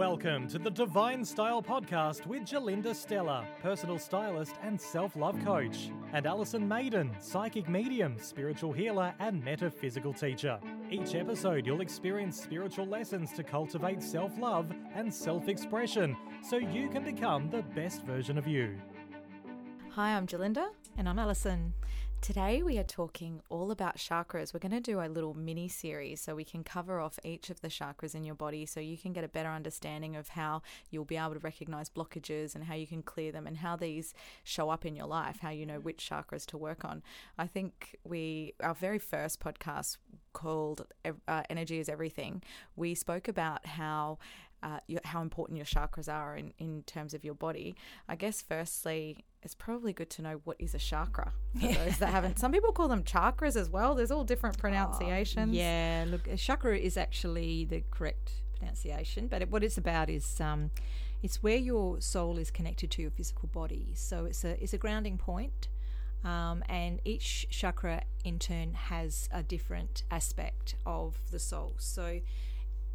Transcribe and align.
Welcome 0.00 0.48
to 0.48 0.58
the 0.58 0.70
Divine 0.70 1.22
Style 1.22 1.62
Podcast 1.62 2.24
with 2.24 2.44
Gerlinda 2.44 2.94
Stella, 2.94 3.46
personal 3.60 3.98
stylist 3.98 4.54
and 4.62 4.80
self 4.80 5.14
love 5.14 5.38
coach, 5.44 5.90
and 6.14 6.24
Alison 6.24 6.66
Maiden, 6.66 7.14
psychic 7.20 7.68
medium, 7.68 8.16
spiritual 8.18 8.72
healer, 8.72 9.12
and 9.18 9.44
metaphysical 9.44 10.14
teacher. 10.14 10.58
Each 10.90 11.14
episode, 11.14 11.66
you'll 11.66 11.82
experience 11.82 12.40
spiritual 12.40 12.86
lessons 12.86 13.34
to 13.34 13.42
cultivate 13.42 14.02
self 14.02 14.38
love 14.38 14.72
and 14.94 15.12
self 15.12 15.48
expression 15.48 16.16
so 16.42 16.56
you 16.56 16.88
can 16.88 17.04
become 17.04 17.50
the 17.50 17.62
best 17.74 18.02
version 18.04 18.38
of 18.38 18.46
you. 18.48 18.80
Hi, 19.90 20.16
I'm 20.16 20.26
Gerlinda. 20.26 20.68
And 20.96 21.10
I'm 21.10 21.18
Alison. 21.18 21.74
Today 22.20 22.62
we 22.62 22.76
are 22.76 22.84
talking 22.84 23.40
all 23.48 23.70
about 23.70 23.96
chakras. 23.96 24.52
We're 24.52 24.60
going 24.60 24.72
to 24.72 24.80
do 24.80 25.00
a 25.00 25.08
little 25.08 25.32
mini 25.32 25.68
series 25.68 26.20
so 26.20 26.34
we 26.34 26.44
can 26.44 26.62
cover 26.62 27.00
off 27.00 27.18
each 27.24 27.48
of 27.48 27.62
the 27.62 27.68
chakras 27.68 28.14
in 28.14 28.24
your 28.24 28.34
body 28.34 28.66
so 28.66 28.78
you 28.78 28.98
can 28.98 29.14
get 29.14 29.24
a 29.24 29.28
better 29.28 29.48
understanding 29.48 30.16
of 30.16 30.28
how 30.28 30.60
you'll 30.90 31.06
be 31.06 31.16
able 31.16 31.32
to 31.32 31.38
recognize 31.38 31.88
blockages 31.88 32.54
and 32.54 32.64
how 32.64 32.74
you 32.74 32.86
can 32.86 33.02
clear 33.02 33.32
them 33.32 33.46
and 33.46 33.56
how 33.56 33.74
these 33.74 34.12
show 34.44 34.68
up 34.68 34.84
in 34.84 34.94
your 34.94 35.06
life, 35.06 35.38
how 35.40 35.48
you 35.48 35.64
know 35.64 35.80
which 35.80 36.06
chakras 36.10 36.44
to 36.44 36.58
work 36.58 36.84
on. 36.84 37.02
I 37.38 37.46
think 37.46 37.96
we, 38.04 38.52
our 38.62 38.74
very 38.74 38.98
first 38.98 39.40
podcast 39.40 39.96
called 40.34 40.86
uh, 41.26 41.42
Energy 41.48 41.78
is 41.78 41.88
Everything, 41.88 42.42
we 42.76 42.94
spoke 42.94 43.28
about 43.28 43.64
how 43.64 44.18
uh, 44.62 44.80
your, 44.86 45.00
how 45.04 45.22
important 45.22 45.56
your 45.56 45.66
chakras 45.66 46.12
are 46.12 46.36
in, 46.36 46.52
in 46.58 46.82
terms 46.84 47.14
of 47.14 47.24
your 47.24 47.34
body. 47.34 47.74
I 48.08 48.16
guess, 48.16 48.42
firstly, 48.42 49.24
it's 49.42 49.54
probably 49.54 49.92
good 49.92 50.10
to 50.10 50.22
know 50.22 50.40
what 50.44 50.56
is 50.58 50.74
a 50.74 50.78
chakra 50.78 51.32
for 51.58 51.72
those 51.72 51.98
that 51.98 52.08
haven't. 52.08 52.38
Some 52.38 52.52
people 52.52 52.72
call 52.72 52.88
them 52.88 53.02
chakras 53.02 53.56
as 53.56 53.70
well. 53.70 53.94
There's 53.94 54.10
all 54.10 54.24
different 54.24 54.58
pronunciations. 54.58 55.50
Oh, 55.52 55.58
yeah, 55.58 56.04
look, 56.08 56.26
a 56.26 56.36
chakra 56.36 56.76
is 56.76 56.96
actually 56.96 57.64
the 57.64 57.82
correct 57.90 58.32
pronunciation, 58.58 59.28
but 59.28 59.42
it, 59.42 59.50
what 59.50 59.64
it's 59.64 59.78
about 59.78 60.10
is 60.10 60.40
um, 60.40 60.70
it's 61.22 61.42
where 61.42 61.56
your 61.56 62.00
soul 62.00 62.38
is 62.38 62.50
connected 62.50 62.90
to 62.92 63.02
your 63.02 63.10
physical 63.10 63.48
body. 63.48 63.92
So 63.94 64.26
it's 64.26 64.44
a 64.44 64.62
it's 64.62 64.74
a 64.74 64.78
grounding 64.78 65.18
point. 65.18 65.68
Um, 66.22 66.62
and 66.68 67.00
each 67.06 67.46
chakra 67.48 68.02
in 68.24 68.38
turn 68.38 68.74
has 68.74 69.26
a 69.32 69.42
different 69.42 70.02
aspect 70.10 70.74
of 70.84 71.18
the 71.30 71.38
soul. 71.38 71.76
So 71.78 72.20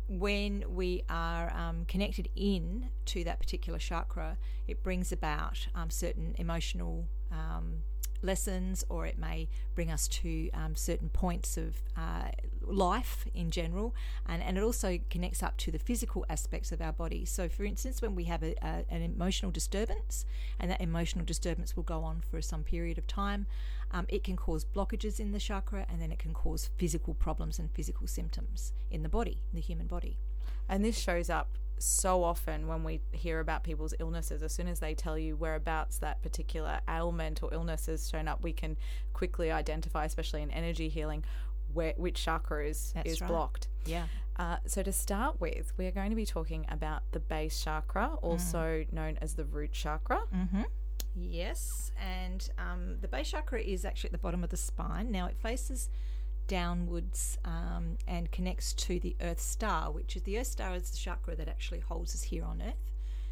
when 0.08 0.64
we 0.68 1.04
are 1.10 1.52
um, 1.56 1.86
connected 1.86 2.30
in 2.36 2.90
to 3.06 3.24
that 3.24 3.40
particular 3.40 3.80
chakra, 3.80 4.38
it 4.68 4.84
brings 4.84 5.12
about 5.12 5.68
um, 5.74 5.90
certain 5.90 6.36
emotional 6.38 7.08
um, 7.32 7.82
lessons, 8.22 8.84
or 8.90 9.06
it 9.06 9.18
may 9.18 9.48
bring 9.76 9.92
us 9.92 10.08
to 10.08 10.50
um, 10.52 10.76
certain 10.76 11.10
points 11.10 11.58
of 11.58 11.76
uh, 11.98 12.30
life 12.62 13.26
in 13.34 13.52
general, 13.52 13.94
and, 14.28 14.42
and 14.42 14.58
it 14.58 14.64
also 14.64 15.00
connects 15.10 15.44
up 15.44 15.58
to 15.58 15.72
the 15.72 15.80
physical 15.80 16.26
aspects 16.30 16.72
of 16.72 16.82
our 16.82 16.94
body. 16.94 17.26
So, 17.26 17.48
for 17.48 17.64
instance, 17.64 18.02
when 18.02 18.16
we 18.16 18.26
have 18.26 18.44
a, 18.44 18.56
a, 18.62 18.86
an 18.90 19.02
emotional 19.02 19.52
disturbance, 19.52 20.26
and 20.60 20.72
that 20.72 20.82
emotional 20.82 21.26
disturbance 21.26 21.76
will 21.76 21.84
go 21.84 22.02
on 22.02 22.22
for 22.30 22.42
some 22.42 22.64
period 22.64 22.98
of 22.98 23.08
time, 23.08 23.46
um, 23.92 24.06
it 24.10 24.24
can 24.24 24.36
cause 24.36 24.66
blockages 24.66 25.20
in 25.20 25.32
the 25.32 25.40
chakra, 25.40 25.86
and 25.90 26.02
then 26.02 26.12
it 26.12 26.20
can 26.20 26.34
cause 26.34 26.70
physical 26.78 27.14
problems 27.14 27.60
and 27.60 27.70
physical 27.72 28.08
symptoms 28.08 28.74
in 28.90 29.04
the 29.04 29.10
body, 29.10 29.44
in 29.52 29.56
the 29.56 29.62
human 29.62 29.88
body. 29.88 30.18
And 30.68 30.84
this 30.84 30.98
shows 30.98 31.30
up 31.30 31.58
so 31.78 32.24
often 32.24 32.68
when 32.68 32.84
we 32.84 33.02
hear 33.12 33.40
about 33.40 33.64
people's 33.64 33.94
illnesses, 34.00 34.42
as 34.44 34.54
soon 34.54 34.68
as 34.68 34.80
they 34.80 34.94
tell 34.96 35.18
you 35.18 35.36
whereabouts 35.36 35.98
that 36.00 36.22
particular 36.22 36.80
ailment 36.90 37.44
or 37.44 37.54
illness 37.54 37.86
has 37.88 38.10
shown 38.10 38.28
up, 38.28 38.44
we 38.44 38.54
can 38.54 38.78
quickly 39.14 39.52
identify, 39.52 40.06
especially 40.06 40.42
in 40.42 40.52
energy 40.52 40.90
healing, 40.90 41.24
where 41.74 41.94
which 41.98 42.24
chakra 42.24 42.66
is 42.68 42.92
That's 42.96 43.10
is 43.14 43.22
right. 43.22 43.28
blocked. 43.28 43.68
Yeah. 43.86 44.06
Uh, 44.38 44.58
so 44.66 44.84
to 44.84 44.92
start 44.92 45.40
with, 45.40 45.72
we 45.78 45.86
are 45.88 45.92
going 45.92 46.10
to 46.10 46.16
be 46.16 46.26
talking 46.26 46.66
about 46.70 47.04
the 47.12 47.20
base 47.20 47.64
chakra, 47.64 48.16
also 48.22 48.58
Mm. 48.86 48.94
known 48.94 49.18
as 49.22 49.36
the 49.36 49.46
root 49.46 49.72
chakra. 49.72 50.22
Mm-hmm. 50.36 50.64
Yes, 51.18 51.92
and 51.98 52.50
um, 52.58 52.98
the 53.02 53.08
base 53.08 53.30
chakra 53.32 53.62
is 53.62 53.86
actually 53.86 54.10
at 54.10 54.12
the 54.12 54.18
bottom 54.18 54.44
of 54.44 54.50
the 54.50 54.58
spine. 54.58 55.12
Now 55.12 55.28
it 55.28 55.38
faces 55.38 55.90
downwards 56.48 57.38
um, 57.46 57.98
and 58.08 58.32
connects 58.32 58.74
to 58.74 59.00
the 59.00 59.16
Earth 59.22 59.42
Star, 59.42 59.92
which 59.92 60.16
is 60.16 60.24
the 60.24 60.38
Earth 60.40 60.48
Star 60.48 60.76
is 60.76 60.90
the 60.92 60.98
chakra 60.98 61.36
that 61.36 61.48
actually 61.48 61.80
holds 61.80 62.14
us 62.14 62.24
here 62.24 62.46
on 62.46 62.62
Earth. 62.62 62.92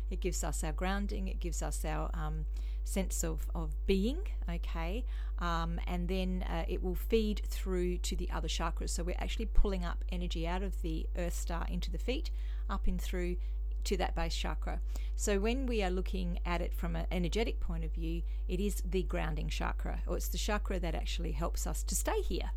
It 0.09 0.19
gives 0.19 0.43
us 0.43 0.63
our 0.63 0.73
grounding. 0.73 1.27
It 1.27 1.39
gives 1.39 1.61
us 1.61 1.83
our 1.85 2.09
um, 2.13 2.45
sense 2.83 3.23
of, 3.23 3.47
of 3.55 3.73
being, 3.87 4.19
okay? 4.49 5.05
Um, 5.39 5.79
and 5.87 6.07
then 6.07 6.45
uh, 6.47 6.65
it 6.67 6.83
will 6.83 6.95
feed 6.95 7.41
through 7.47 7.97
to 7.97 8.15
the 8.15 8.29
other 8.31 8.47
chakras. 8.47 8.89
So 8.89 9.03
we're 9.03 9.15
actually 9.19 9.47
pulling 9.47 9.83
up 9.83 10.03
energy 10.11 10.47
out 10.47 10.61
of 10.61 10.81
the 10.81 11.07
Earth 11.17 11.33
Star 11.35 11.65
into 11.69 11.89
the 11.91 11.97
feet, 11.97 12.29
up 12.69 12.87
and 12.87 13.01
through 13.01 13.37
to 13.85 13.97
that 13.97 14.15
base 14.15 14.35
chakra. 14.35 14.79
So 15.15 15.39
when 15.39 15.65
we 15.65 15.83
are 15.83 15.89
looking 15.89 16.39
at 16.45 16.61
it 16.61 16.73
from 16.73 16.95
an 16.95 17.05
energetic 17.11 17.59
point 17.59 17.83
of 17.83 17.93
view, 17.93 18.23
it 18.47 18.59
is 18.59 18.81
the 18.83 19.03
grounding 19.03 19.47
chakra, 19.49 20.01
or 20.07 20.17
it's 20.17 20.27
the 20.27 20.37
chakra 20.37 20.79
that 20.79 20.95
actually 20.95 21.31
helps 21.31 21.65
us 21.67 21.83
to 21.83 21.95
stay 21.95 22.21
here. 22.21 22.51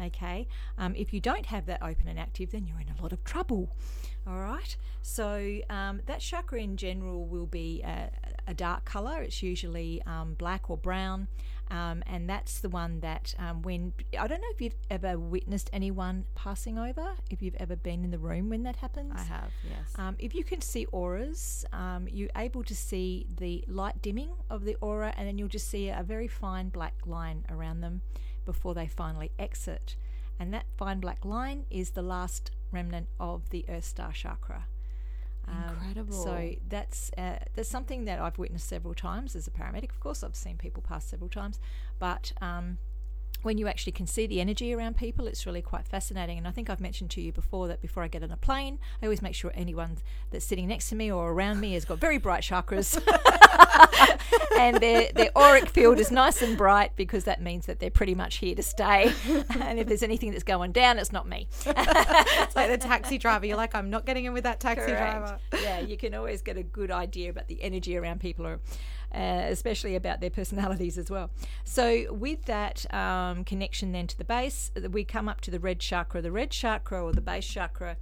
Okay, 0.00 0.46
um, 0.78 0.94
if 0.94 1.12
you 1.12 1.20
don't 1.20 1.46
have 1.46 1.66
that 1.66 1.82
open 1.82 2.06
and 2.06 2.18
active, 2.18 2.52
then 2.52 2.66
you're 2.66 2.80
in 2.80 2.94
a 2.96 3.02
lot 3.02 3.12
of 3.12 3.24
trouble. 3.24 3.74
All 4.26 4.38
right, 4.38 4.76
so 5.00 5.58
um, 5.70 6.00
that 6.06 6.20
chakra 6.20 6.60
in 6.60 6.76
general 6.76 7.26
will 7.26 7.46
be 7.46 7.82
a, 7.82 8.10
a 8.46 8.54
dark 8.54 8.84
color. 8.84 9.22
It's 9.22 9.42
usually 9.42 10.02
um, 10.06 10.34
black 10.34 10.70
or 10.70 10.76
brown. 10.76 11.28
Um, 11.70 12.02
and 12.06 12.28
that's 12.28 12.60
the 12.60 12.68
one 12.68 13.00
that 13.00 13.34
um, 13.38 13.62
when 13.62 13.94
I 14.18 14.26
don't 14.26 14.42
know 14.42 14.50
if 14.50 14.60
you've 14.60 14.76
ever 14.90 15.18
witnessed 15.18 15.70
anyone 15.72 16.26
passing 16.34 16.78
over, 16.78 17.14
if 17.30 17.40
you've 17.40 17.54
ever 17.54 17.76
been 17.76 18.04
in 18.04 18.10
the 18.10 18.18
room 18.18 18.50
when 18.50 18.64
that 18.64 18.76
happens. 18.76 19.14
I 19.16 19.22
have, 19.22 19.50
yes. 19.64 19.88
Um, 19.96 20.16
if 20.18 20.34
you 20.34 20.44
can 20.44 20.60
see 20.60 20.84
auras, 20.92 21.64
um, 22.02 22.08
you're 22.10 22.30
able 22.36 22.62
to 22.64 22.74
see 22.74 23.26
the 23.38 23.64
light 23.66 24.00
dimming 24.02 24.30
of 24.50 24.64
the 24.64 24.76
aura, 24.80 25.12
and 25.16 25.26
then 25.26 25.38
you'll 25.38 25.48
just 25.48 25.68
see 25.68 25.88
a 25.88 26.02
very 26.02 26.28
fine 26.28 26.68
black 26.68 26.94
line 27.06 27.44
around 27.50 27.80
them 27.80 28.02
before 28.44 28.74
they 28.74 28.86
finally 28.86 29.30
exit. 29.38 29.96
And 30.38 30.52
that 30.54 30.66
fine 30.76 31.00
black 31.00 31.24
line 31.24 31.64
is 31.70 31.90
the 31.90 32.02
last 32.02 32.50
remnant 32.70 33.08
of 33.20 33.50
the 33.50 33.64
Earth 33.68 33.84
Star 33.84 34.12
chakra. 34.12 34.66
Um, 35.46 35.76
Incredible. 35.80 36.22
so 36.22 36.50
that's 36.68 37.10
uh, 37.18 37.38
that's 37.54 37.68
something 37.68 38.04
that 38.04 38.20
I've 38.20 38.38
witnessed 38.38 38.68
several 38.68 38.94
times 38.94 39.34
as 39.34 39.46
a 39.46 39.50
paramedic. 39.50 39.90
Of 39.90 40.00
course, 40.00 40.22
I've 40.22 40.36
seen 40.36 40.56
people 40.56 40.82
pass 40.86 41.04
several 41.04 41.28
times, 41.28 41.58
but 41.98 42.32
um, 42.40 42.78
when 43.42 43.58
you 43.58 43.66
actually 43.66 43.92
can 43.92 44.06
see 44.06 44.26
the 44.26 44.40
energy 44.40 44.72
around 44.72 44.96
people, 44.96 45.26
it's 45.26 45.46
really 45.46 45.62
quite 45.62 45.86
fascinating. 45.86 46.38
And 46.38 46.46
I 46.46 46.50
think 46.50 46.70
I've 46.70 46.80
mentioned 46.80 47.10
to 47.12 47.20
you 47.20 47.32
before 47.32 47.68
that 47.68 47.80
before 47.80 48.02
I 48.02 48.08
get 48.08 48.22
on 48.22 48.30
a 48.30 48.36
plane, 48.36 48.78
I 49.02 49.06
always 49.06 49.22
make 49.22 49.34
sure 49.34 49.52
anyone 49.54 49.98
that's 50.30 50.44
sitting 50.44 50.68
next 50.68 50.88
to 50.90 50.94
me 50.94 51.10
or 51.10 51.32
around 51.32 51.60
me 51.60 51.74
has 51.74 51.84
got 51.84 51.98
very 51.98 52.18
bright 52.18 52.42
chakras. 52.42 52.96
and 54.58 54.76
their, 54.78 55.10
their 55.12 55.30
auric 55.36 55.68
field 55.68 55.98
is 55.98 56.10
nice 56.10 56.42
and 56.42 56.56
bright 56.56 56.92
because 56.96 57.24
that 57.24 57.42
means 57.42 57.66
that 57.66 57.80
they're 57.80 57.90
pretty 57.90 58.14
much 58.14 58.36
here 58.36 58.54
to 58.54 58.62
stay. 58.62 59.12
and 59.60 59.78
if 59.78 59.86
there's 59.86 60.02
anything 60.02 60.30
that's 60.30 60.44
going 60.44 60.72
down, 60.72 60.98
it's 60.98 61.12
not 61.12 61.28
me. 61.28 61.48
it's 61.66 62.56
like 62.56 62.70
the 62.70 62.78
taxi 62.80 63.18
driver. 63.18 63.46
You're 63.46 63.56
like, 63.56 63.74
I'm 63.74 63.90
not 63.90 64.06
getting 64.06 64.24
in 64.24 64.32
with 64.32 64.44
that 64.44 64.60
taxi 64.60 64.86
Correct. 64.86 65.18
driver. 65.18 65.38
yeah, 65.62 65.80
you 65.80 65.96
can 65.96 66.14
always 66.14 66.42
get 66.42 66.56
a 66.56 66.62
good 66.62 66.90
idea 66.90 67.30
about 67.30 67.48
the 67.48 67.62
energy 67.62 67.96
around 67.96 68.20
people, 68.20 68.46
or, 68.46 68.60
uh, 69.14 69.46
especially 69.48 69.96
about 69.96 70.20
their 70.20 70.30
personalities 70.30 70.98
as 70.98 71.10
well. 71.10 71.30
So, 71.64 72.12
with 72.12 72.44
that 72.46 72.92
um, 72.94 73.44
connection 73.44 73.92
then 73.92 74.06
to 74.06 74.18
the 74.18 74.24
base, 74.24 74.70
we 74.90 75.04
come 75.04 75.28
up 75.28 75.40
to 75.42 75.50
the 75.50 75.60
red 75.60 75.78
chakra. 75.80 76.22
The 76.22 76.32
red 76.32 76.50
chakra 76.50 77.04
or 77.04 77.12
the 77.12 77.20
base 77.20 77.46
chakra 77.46 77.96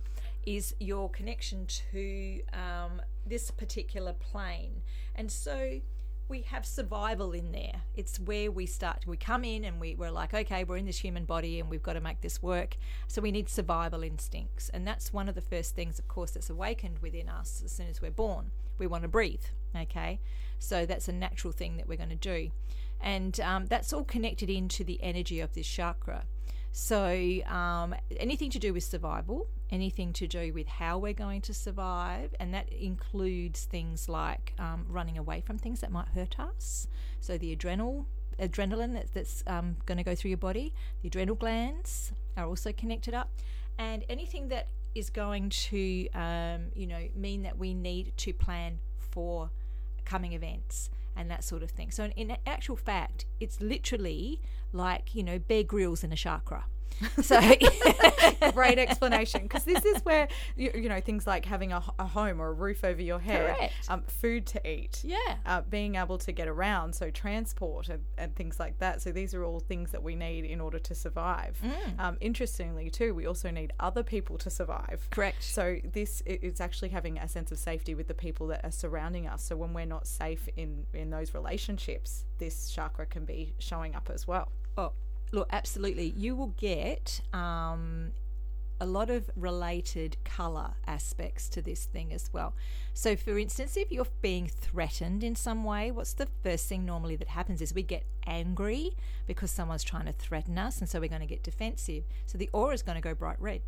is 0.46 0.74
your 0.80 1.10
connection 1.10 1.66
to 1.92 2.40
um, 2.52 3.02
this 3.26 3.50
particular 3.50 4.12
plane. 4.12 4.82
And 5.14 5.30
so, 5.30 5.80
we 6.30 6.42
have 6.42 6.64
survival 6.64 7.32
in 7.32 7.50
there. 7.50 7.82
It's 7.96 8.20
where 8.20 8.50
we 8.52 8.64
start. 8.64 9.04
We 9.06 9.16
come 9.16 9.44
in 9.44 9.64
and 9.64 9.80
we, 9.80 9.96
we're 9.96 10.12
like, 10.12 10.32
okay, 10.32 10.62
we're 10.62 10.76
in 10.76 10.86
this 10.86 10.98
human 10.98 11.24
body 11.24 11.58
and 11.58 11.68
we've 11.68 11.82
got 11.82 11.94
to 11.94 12.00
make 12.00 12.20
this 12.20 12.40
work. 12.40 12.76
So 13.08 13.20
we 13.20 13.32
need 13.32 13.48
survival 13.48 14.04
instincts. 14.04 14.68
And 14.68 14.86
that's 14.86 15.12
one 15.12 15.28
of 15.28 15.34
the 15.34 15.40
first 15.40 15.74
things, 15.74 15.98
of 15.98 16.06
course, 16.06 16.30
that's 16.30 16.48
awakened 16.48 17.00
within 17.00 17.28
us 17.28 17.62
as 17.64 17.72
soon 17.72 17.88
as 17.88 18.00
we're 18.00 18.12
born. 18.12 18.52
We 18.78 18.86
want 18.86 19.02
to 19.02 19.08
breathe, 19.08 19.42
okay? 19.76 20.20
So 20.60 20.86
that's 20.86 21.08
a 21.08 21.12
natural 21.12 21.52
thing 21.52 21.76
that 21.76 21.88
we're 21.88 21.98
going 21.98 22.10
to 22.10 22.14
do. 22.14 22.50
And 23.00 23.38
um, 23.40 23.66
that's 23.66 23.92
all 23.92 24.04
connected 24.04 24.48
into 24.48 24.84
the 24.84 25.02
energy 25.02 25.40
of 25.40 25.52
this 25.54 25.66
chakra. 25.66 26.24
So, 26.72 27.40
um, 27.46 27.96
anything 28.16 28.50
to 28.50 28.60
do 28.60 28.72
with 28.72 28.84
survival, 28.84 29.48
anything 29.70 30.12
to 30.14 30.26
do 30.26 30.52
with 30.52 30.66
how 30.66 30.98
we're 30.98 31.12
going 31.12 31.40
to 31.42 31.54
survive, 31.54 32.34
and 32.40 32.52
that 32.54 32.68
includes 32.72 33.64
things 33.64 34.08
like 34.08 34.54
um, 34.58 34.86
running 34.88 35.18
away 35.18 35.40
from 35.40 35.58
things 35.58 35.80
that 35.80 35.90
might 35.90 36.08
hurt 36.08 36.38
us. 36.38 36.86
So, 37.20 37.38
the 37.38 37.52
adrenal 37.52 38.06
adrenaline 38.40 38.94
that, 38.94 39.12
that's 39.12 39.44
um, 39.46 39.76
going 39.86 39.98
to 39.98 40.04
go 40.04 40.14
through 40.14 40.30
your 40.30 40.38
body, 40.38 40.72
the 41.02 41.08
adrenal 41.08 41.34
glands 41.34 42.12
are 42.36 42.46
also 42.46 42.72
connected 42.72 43.14
up, 43.14 43.30
and 43.78 44.04
anything 44.08 44.48
that 44.48 44.68
is 44.94 45.10
going 45.10 45.50
to, 45.50 46.08
um, 46.10 46.66
you 46.74 46.86
know, 46.86 47.08
mean 47.14 47.42
that 47.42 47.56
we 47.58 47.74
need 47.74 48.12
to 48.16 48.32
plan 48.32 48.78
for 48.98 49.50
coming 50.04 50.32
events 50.32 50.90
and 51.16 51.30
that 51.30 51.44
sort 51.44 51.62
of 51.62 51.70
thing. 51.70 51.90
So, 51.90 52.06
in 52.16 52.36
actual 52.46 52.76
fact, 52.76 53.26
it's 53.40 53.60
literally 53.60 54.40
like, 54.72 55.14
you 55.14 55.22
know, 55.22 55.38
Bear 55.38 55.62
Grylls 55.62 56.02
in 56.02 56.12
a 56.12 56.16
chakra. 56.16 56.64
So 57.22 57.40
Great 58.52 58.78
explanation, 58.78 59.42
because 59.42 59.64
this 59.64 59.84
is 59.84 60.02
where 60.04 60.28
you, 60.56 60.70
you 60.74 60.88
know 60.88 61.00
things 61.00 61.26
like 61.26 61.44
having 61.44 61.72
a 61.72 61.80
home 61.80 62.40
or 62.40 62.48
a 62.48 62.52
roof 62.52 62.84
over 62.84 63.00
your 63.00 63.18
head, 63.18 63.70
um, 63.88 64.02
food 64.02 64.46
to 64.48 64.70
eat, 64.70 65.00
yeah, 65.04 65.36
uh, 65.46 65.60
being 65.62 65.94
able 65.96 66.18
to 66.18 66.32
get 66.32 66.48
around, 66.48 66.94
so 66.94 67.10
transport 67.10 67.88
and, 67.88 68.02
and 68.18 68.34
things 68.34 68.58
like 68.58 68.78
that. 68.78 69.02
So 69.02 69.12
these 69.12 69.34
are 69.34 69.44
all 69.44 69.60
things 69.60 69.90
that 69.92 70.02
we 70.02 70.14
need 70.14 70.44
in 70.44 70.60
order 70.60 70.78
to 70.78 70.94
survive. 70.94 71.58
Mm. 71.62 72.00
Um, 72.00 72.16
interestingly, 72.20 72.90
too, 72.90 73.14
we 73.14 73.26
also 73.26 73.50
need 73.50 73.72
other 73.80 74.02
people 74.02 74.38
to 74.38 74.50
survive. 74.50 75.06
correct. 75.10 75.42
So 75.42 75.78
this 75.92 76.22
i- 76.26 76.38
it's 76.42 76.60
actually 76.60 76.88
having 76.90 77.18
a 77.18 77.28
sense 77.28 77.52
of 77.52 77.58
safety 77.58 77.94
with 77.94 78.08
the 78.08 78.14
people 78.14 78.46
that 78.48 78.64
are 78.64 78.70
surrounding 78.72 79.26
us. 79.26 79.42
So 79.42 79.56
when 79.56 79.72
we're 79.74 79.86
not 79.86 80.06
safe 80.06 80.48
in 80.56 80.86
in 80.94 81.10
those 81.10 81.34
relationships, 81.34 82.24
this 82.38 82.70
chakra 82.70 83.06
can 83.06 83.24
be 83.24 83.54
showing 83.58 83.94
up 83.94 84.10
as 84.12 84.26
well. 84.26 84.50
Oh, 84.76 84.92
look, 85.32 85.48
absolutely. 85.50 86.12
You 86.16 86.34
will 86.34 86.54
get 86.58 87.20
um, 87.32 88.12
a 88.80 88.86
lot 88.86 89.10
of 89.10 89.30
related 89.36 90.16
colour 90.24 90.72
aspects 90.86 91.48
to 91.50 91.62
this 91.62 91.84
thing 91.84 92.12
as 92.12 92.30
well. 92.32 92.54
So, 92.94 93.14
for 93.14 93.38
instance, 93.38 93.76
if 93.76 93.92
you're 93.92 94.06
being 94.22 94.48
threatened 94.48 95.22
in 95.22 95.36
some 95.36 95.64
way, 95.64 95.90
what's 95.90 96.14
the 96.14 96.28
first 96.42 96.68
thing 96.68 96.84
normally 96.84 97.16
that 97.16 97.28
happens 97.28 97.60
is 97.60 97.74
we 97.74 97.82
get 97.82 98.04
angry 98.26 98.92
because 99.26 99.50
someone's 99.50 99.84
trying 99.84 100.06
to 100.06 100.12
threaten 100.12 100.58
us, 100.58 100.80
and 100.80 100.88
so 100.88 100.98
we're 100.98 101.08
going 101.08 101.20
to 101.20 101.26
get 101.26 101.42
defensive. 101.42 102.04
So, 102.26 102.38
the 102.38 102.50
aura 102.52 102.74
is 102.74 102.82
going 102.82 102.96
to 102.96 103.02
go 103.02 103.14
bright 103.14 103.40
red 103.40 103.60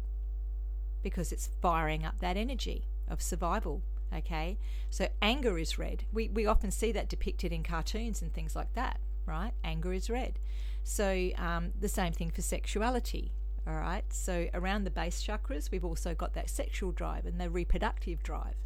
because 1.03 1.33
it's 1.33 1.49
firing 1.61 2.05
up 2.05 2.21
that 2.21 2.37
energy 2.37 2.87
of 3.09 3.21
survival. 3.21 3.83
Okay, 4.15 4.59
so 4.91 5.09
anger 5.23 5.59
is 5.59 5.79
red. 5.79 6.05
We, 6.13 6.29
we 6.29 6.45
often 6.45 6.71
see 6.71 6.93
that 6.93 7.09
depicted 7.09 7.51
in 7.51 7.63
cartoons 7.63 8.21
and 8.21 8.33
things 8.33 8.55
like 8.55 8.75
that, 8.75 9.01
right? 9.25 9.53
Anger 9.65 9.95
is 9.95 10.11
red. 10.11 10.39
So 10.85 11.31
um, 11.37 11.73
the 11.79 11.89
same 11.89 12.13
thing 12.13 12.31
for 12.31 12.43
sexuality. 12.43 13.33
All 13.67 13.75
right. 13.75 14.05
So 14.11 14.49
around 14.55 14.85
the 14.85 14.91
base 14.91 15.23
chakras, 15.23 15.71
we've 15.71 15.85
also 15.85 16.15
got 16.15 16.35
that 16.35 16.51
sexual 16.51 16.93
drive 16.93 17.27
and 17.27 17.41
the 17.41 17.49
reproductive 17.49 18.23
drive. 18.23 18.57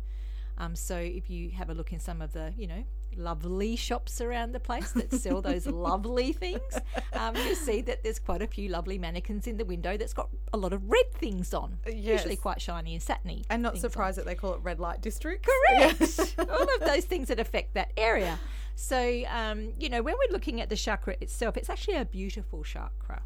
Um, 0.58 0.74
so 0.74 0.96
if 0.96 1.28
you 1.28 1.50
have 1.50 1.68
a 1.68 1.74
look 1.74 1.92
in 1.92 2.00
some 2.00 2.22
of 2.22 2.32
the, 2.32 2.54
you 2.56 2.66
know, 2.66 2.82
lovely 3.14 3.76
shops 3.76 4.20
around 4.20 4.52
the 4.52 4.60
place 4.60 4.92
that 4.92 5.12
sell 5.12 5.42
those 5.42 5.66
lovely 5.66 6.32
things, 6.32 6.78
um, 7.12 7.36
you'll 7.36 7.54
see 7.54 7.82
that 7.82 8.02
there's 8.02 8.18
quite 8.18 8.40
a 8.40 8.46
few 8.46 8.68
lovely 8.68 8.98
mannequins 8.98 9.46
in 9.46 9.58
the 9.58 9.64
window 9.64 9.96
that's 9.96 10.14
got 10.14 10.28
a 10.52 10.56
lot 10.56 10.72
of 10.72 10.82
red 10.90 11.12
things 11.12 11.52
on, 11.52 11.78
usually 11.86 12.36
quite 12.36 12.60
shiny 12.60 12.94
and 12.94 13.02
satiny. 13.02 13.44
And 13.50 13.62
not 13.62 13.74
things 13.74 13.84
on. 13.84 13.90
surprised 13.90 14.18
that 14.18 14.24
they 14.24 14.34
call 14.34 14.54
it 14.54 14.60
red 14.62 14.80
light 14.80 15.02
district. 15.02 15.46
Correct. 15.46 16.34
All 16.38 16.62
of 16.62 16.80
those 16.80 17.04
things 17.04 17.28
that 17.28 17.38
affect 17.38 17.74
that 17.74 17.92
area. 17.96 18.38
So, 18.76 19.24
um, 19.30 19.72
you 19.78 19.88
know, 19.88 20.02
when 20.02 20.14
we're 20.18 20.32
looking 20.32 20.60
at 20.60 20.68
the 20.68 20.76
chakra 20.76 21.16
itself, 21.20 21.56
it's 21.56 21.70
actually 21.70 21.96
a 21.96 22.04
beautiful 22.04 22.62
chakra 22.62 23.22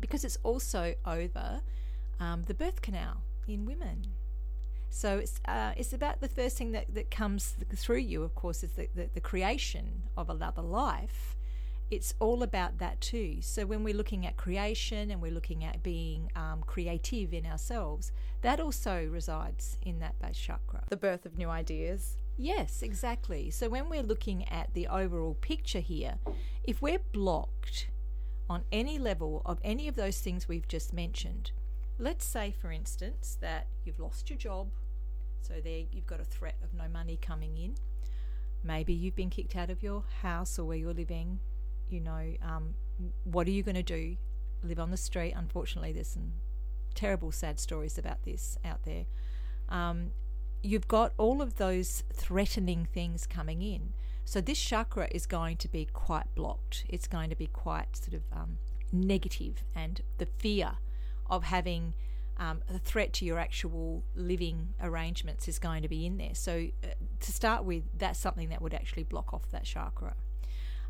because 0.00 0.24
it's 0.24 0.38
also 0.44 0.94
over 1.04 1.60
um, 2.20 2.44
the 2.46 2.54
birth 2.54 2.80
canal 2.80 3.22
in 3.48 3.66
women. 3.66 4.06
So 4.88 5.18
it's 5.18 5.40
uh, 5.46 5.72
it's 5.76 5.92
about 5.92 6.20
the 6.20 6.28
first 6.28 6.56
thing 6.56 6.72
that, 6.72 6.94
that 6.94 7.10
comes 7.10 7.56
through 7.74 7.98
you, 7.98 8.22
of 8.22 8.34
course, 8.36 8.62
is 8.62 8.72
the, 8.72 8.88
the, 8.94 9.10
the 9.12 9.20
creation 9.20 10.04
of 10.16 10.30
another 10.30 10.62
life. 10.62 11.36
It's 11.90 12.14
all 12.20 12.44
about 12.44 12.78
that 12.78 13.00
too. 13.00 13.38
So 13.40 13.66
when 13.66 13.82
we're 13.82 13.94
looking 13.96 14.24
at 14.24 14.36
creation 14.36 15.10
and 15.10 15.20
we're 15.20 15.32
looking 15.32 15.64
at 15.64 15.82
being 15.82 16.30
um, 16.36 16.62
creative 16.64 17.34
in 17.34 17.44
ourselves, 17.44 18.12
that 18.42 18.60
also 18.60 19.08
resides 19.10 19.78
in 19.82 19.98
that 19.98 20.16
base 20.20 20.38
chakra. 20.38 20.84
The 20.88 20.96
birth 20.96 21.26
of 21.26 21.36
new 21.36 21.48
ideas. 21.48 22.16
Yes, 22.42 22.80
exactly. 22.80 23.50
So 23.50 23.68
when 23.68 23.90
we're 23.90 24.02
looking 24.02 24.48
at 24.48 24.72
the 24.72 24.86
overall 24.86 25.34
picture 25.42 25.80
here, 25.80 26.14
if 26.64 26.80
we're 26.80 27.02
blocked 27.12 27.88
on 28.48 28.62
any 28.72 28.98
level 28.98 29.42
of 29.44 29.58
any 29.62 29.88
of 29.88 29.94
those 29.94 30.20
things 30.20 30.48
we've 30.48 30.66
just 30.66 30.94
mentioned, 30.94 31.52
let's 31.98 32.24
say, 32.24 32.50
for 32.50 32.72
instance, 32.72 33.36
that 33.42 33.66
you've 33.84 34.00
lost 34.00 34.30
your 34.30 34.38
job, 34.38 34.68
so 35.42 35.60
there 35.62 35.82
you've 35.92 36.06
got 36.06 36.18
a 36.18 36.24
threat 36.24 36.54
of 36.64 36.72
no 36.72 36.88
money 36.88 37.18
coming 37.20 37.58
in. 37.58 37.74
Maybe 38.64 38.94
you've 38.94 39.16
been 39.16 39.28
kicked 39.28 39.54
out 39.54 39.68
of 39.68 39.82
your 39.82 40.04
house 40.22 40.58
or 40.58 40.64
where 40.64 40.78
you're 40.78 40.94
living. 40.94 41.40
You 41.90 42.00
know, 42.00 42.36
um, 42.42 42.72
what 43.24 43.48
are 43.48 43.50
you 43.50 43.62
going 43.62 43.74
to 43.74 43.82
do? 43.82 44.16
Live 44.62 44.80
on 44.80 44.90
the 44.90 44.96
street? 44.96 45.34
Unfortunately, 45.36 45.92
there's 45.92 46.08
some 46.08 46.32
terrible, 46.94 47.32
sad 47.32 47.60
stories 47.60 47.98
about 47.98 48.22
this 48.24 48.56
out 48.64 48.84
there. 48.84 49.04
Um, 49.68 50.12
you've 50.62 50.88
got 50.88 51.12
all 51.18 51.40
of 51.40 51.56
those 51.56 52.04
threatening 52.12 52.86
things 52.92 53.26
coming 53.26 53.62
in. 53.62 53.92
So 54.24 54.40
this 54.40 54.60
chakra 54.60 55.08
is 55.10 55.26
going 55.26 55.56
to 55.58 55.68
be 55.68 55.86
quite 55.92 56.34
blocked. 56.34 56.84
It's 56.88 57.08
going 57.08 57.30
to 57.30 57.36
be 57.36 57.46
quite 57.46 57.96
sort 57.96 58.14
of 58.14 58.22
um, 58.32 58.58
negative, 58.92 59.64
and 59.74 60.02
the 60.18 60.26
fear 60.26 60.72
of 61.28 61.44
having 61.44 61.94
um, 62.38 62.62
a 62.72 62.78
threat 62.78 63.12
to 63.14 63.24
your 63.24 63.38
actual 63.38 64.04
living 64.14 64.74
arrangements 64.80 65.48
is 65.48 65.58
going 65.58 65.82
to 65.82 65.88
be 65.88 66.06
in 66.06 66.16
there. 66.16 66.34
So 66.34 66.68
uh, 66.84 66.88
to 67.20 67.32
start 67.32 67.64
with, 67.64 67.84
that's 67.96 68.18
something 68.18 68.48
that 68.50 68.62
would 68.62 68.74
actually 68.74 69.04
block 69.04 69.34
off 69.34 69.50
that 69.50 69.64
chakra. 69.64 70.14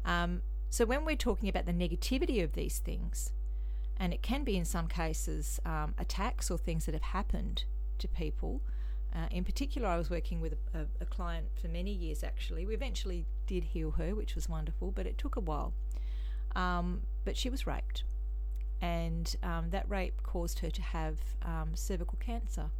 Um, 0.05 0.43
so 0.69 0.85
when 0.85 1.05
we're 1.05 1.17
talking 1.17 1.49
about 1.49 1.67
the 1.67 1.73
negativity 1.73 2.43
of 2.45 2.53
these 2.53 2.79
things, 2.79 3.33
and 3.99 4.15
it 4.15 4.23
can 4.23 4.45
be 4.45 4.57
in 4.57 4.65
some 4.65 4.89
cases 4.89 5.61
um, 5.67 5.95
attacks 5.99 6.51
or 6.51 6.57
things 6.57 6.87
that 6.87 6.95
have 6.95 7.03
happened 7.03 7.65
to 7.99 8.09
people. 8.09 8.63
Uh, 9.15 9.27
in 9.31 9.45
particular, 9.45 9.89
I 9.89 9.97
was 9.97 10.09
working 10.09 10.41
with 10.41 10.55
a, 10.75 10.87
a, 11.01 11.05
client 11.05 11.47
for 11.61 11.67
many 11.67 11.91
years 11.91 12.23
actually. 12.23 12.65
We 12.65 12.75
eventually 12.75 13.27
did 13.47 13.65
heal 13.65 13.91
her, 13.93 14.15
which 14.15 14.37
was 14.37 14.49
wonderful, 14.49 14.93
but 14.93 15.05
it 15.05 15.19
took 15.19 15.35
a 15.35 15.41
while. 15.41 15.73
Um, 16.55 17.03
but 17.25 17.37
she 17.37 17.51
was 17.51 17.67
raped, 17.67 18.05
and 18.81 19.35
um, 19.43 19.71
that 19.71 19.89
rape 19.89 20.23
caused 20.23 20.61
her 20.61 20.71
to 20.71 20.83
have 20.83 21.19
um, 21.43 21.71
cervical 21.75 22.19
cancer. 22.21 22.71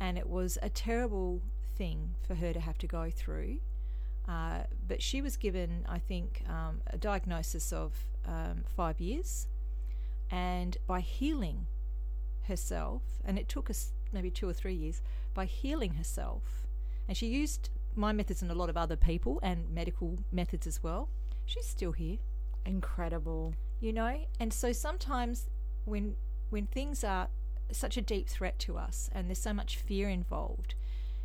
And 0.00 0.18
it 0.18 0.28
was 0.28 0.58
a 0.62 0.68
terrible 0.68 1.42
thing 1.76 2.14
for 2.26 2.34
her 2.34 2.52
to 2.52 2.60
have 2.60 2.78
to 2.78 2.86
go 2.86 3.10
through. 3.10 3.58
Uh, 4.28 4.64
but 4.86 5.00
she 5.00 5.22
was 5.22 5.36
given, 5.36 5.86
I 5.88 5.98
think, 6.00 6.42
um, 6.48 6.80
a 6.88 6.98
diagnosis 6.98 7.72
of 7.72 7.92
um, 8.26 8.64
five 8.76 9.00
years. 9.00 9.46
And 10.30 10.76
by 10.86 11.00
healing 11.00 11.66
herself, 12.48 13.02
and 13.24 13.38
it 13.38 13.48
took 13.48 13.70
us 13.70 13.92
maybe 14.12 14.30
two 14.30 14.48
or 14.48 14.52
three 14.52 14.74
years, 14.74 15.02
by 15.34 15.44
healing 15.44 15.94
herself, 15.94 16.66
and 17.08 17.16
she 17.16 17.26
used 17.26 17.70
my 17.94 18.12
methods 18.12 18.42
and 18.42 18.50
a 18.50 18.54
lot 18.54 18.68
of 18.68 18.76
other 18.76 18.96
people 18.96 19.40
and 19.42 19.70
medical 19.70 20.18
methods 20.30 20.66
as 20.66 20.82
well, 20.82 21.08
she's 21.46 21.66
still 21.66 21.92
here, 21.92 22.18
Incredible. 22.64 23.54
you 23.80 23.92
know? 23.92 24.26
And 24.40 24.52
so 24.52 24.72
sometimes 24.72 25.48
when 25.84 26.16
when 26.50 26.66
things 26.66 27.02
are 27.02 27.28
such 27.72 27.96
a 27.96 28.02
deep 28.02 28.28
threat 28.28 28.58
to 28.60 28.76
us 28.76 29.10
and 29.12 29.28
there's 29.28 29.38
so 29.38 29.52
much 29.52 29.76
fear 29.76 30.08
involved, 30.08 30.74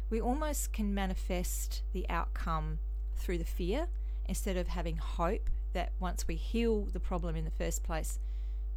we 0.10 0.20
almost 0.20 0.74
can 0.74 0.94
manifest 0.94 1.84
the 1.94 2.10
outcome 2.10 2.80
through 3.16 3.38
the 3.38 3.46
fear 3.46 3.88
instead 4.26 4.58
of 4.58 4.70
having 4.70 4.98
hope 4.98 5.50
that 5.74 5.92
once 6.00 6.28
we 6.28 6.36
heal 6.36 6.86
the 6.92 7.00
problem 7.00 7.36
in 7.36 7.46
the 7.46 7.52
first 7.52 7.84
place, 7.84 8.20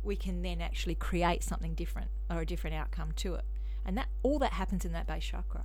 we 0.03 0.17
can 0.17 0.43
then 0.43 0.61
actually 0.61 0.95
create 0.95 1.43
something 1.43 1.75
different 1.75 2.11
or 2.31 2.41
a 2.41 2.47
different 2.47 2.77
outcome 2.77 3.13
to 3.17 3.35
it. 3.35 3.45
And 3.85 3.97
that 3.99 4.09
all 4.23 4.39
that 4.39 4.53
happens 4.55 4.85
in 4.85 4.93
that 4.93 5.07
base 5.07 5.25
chakra. 5.25 5.65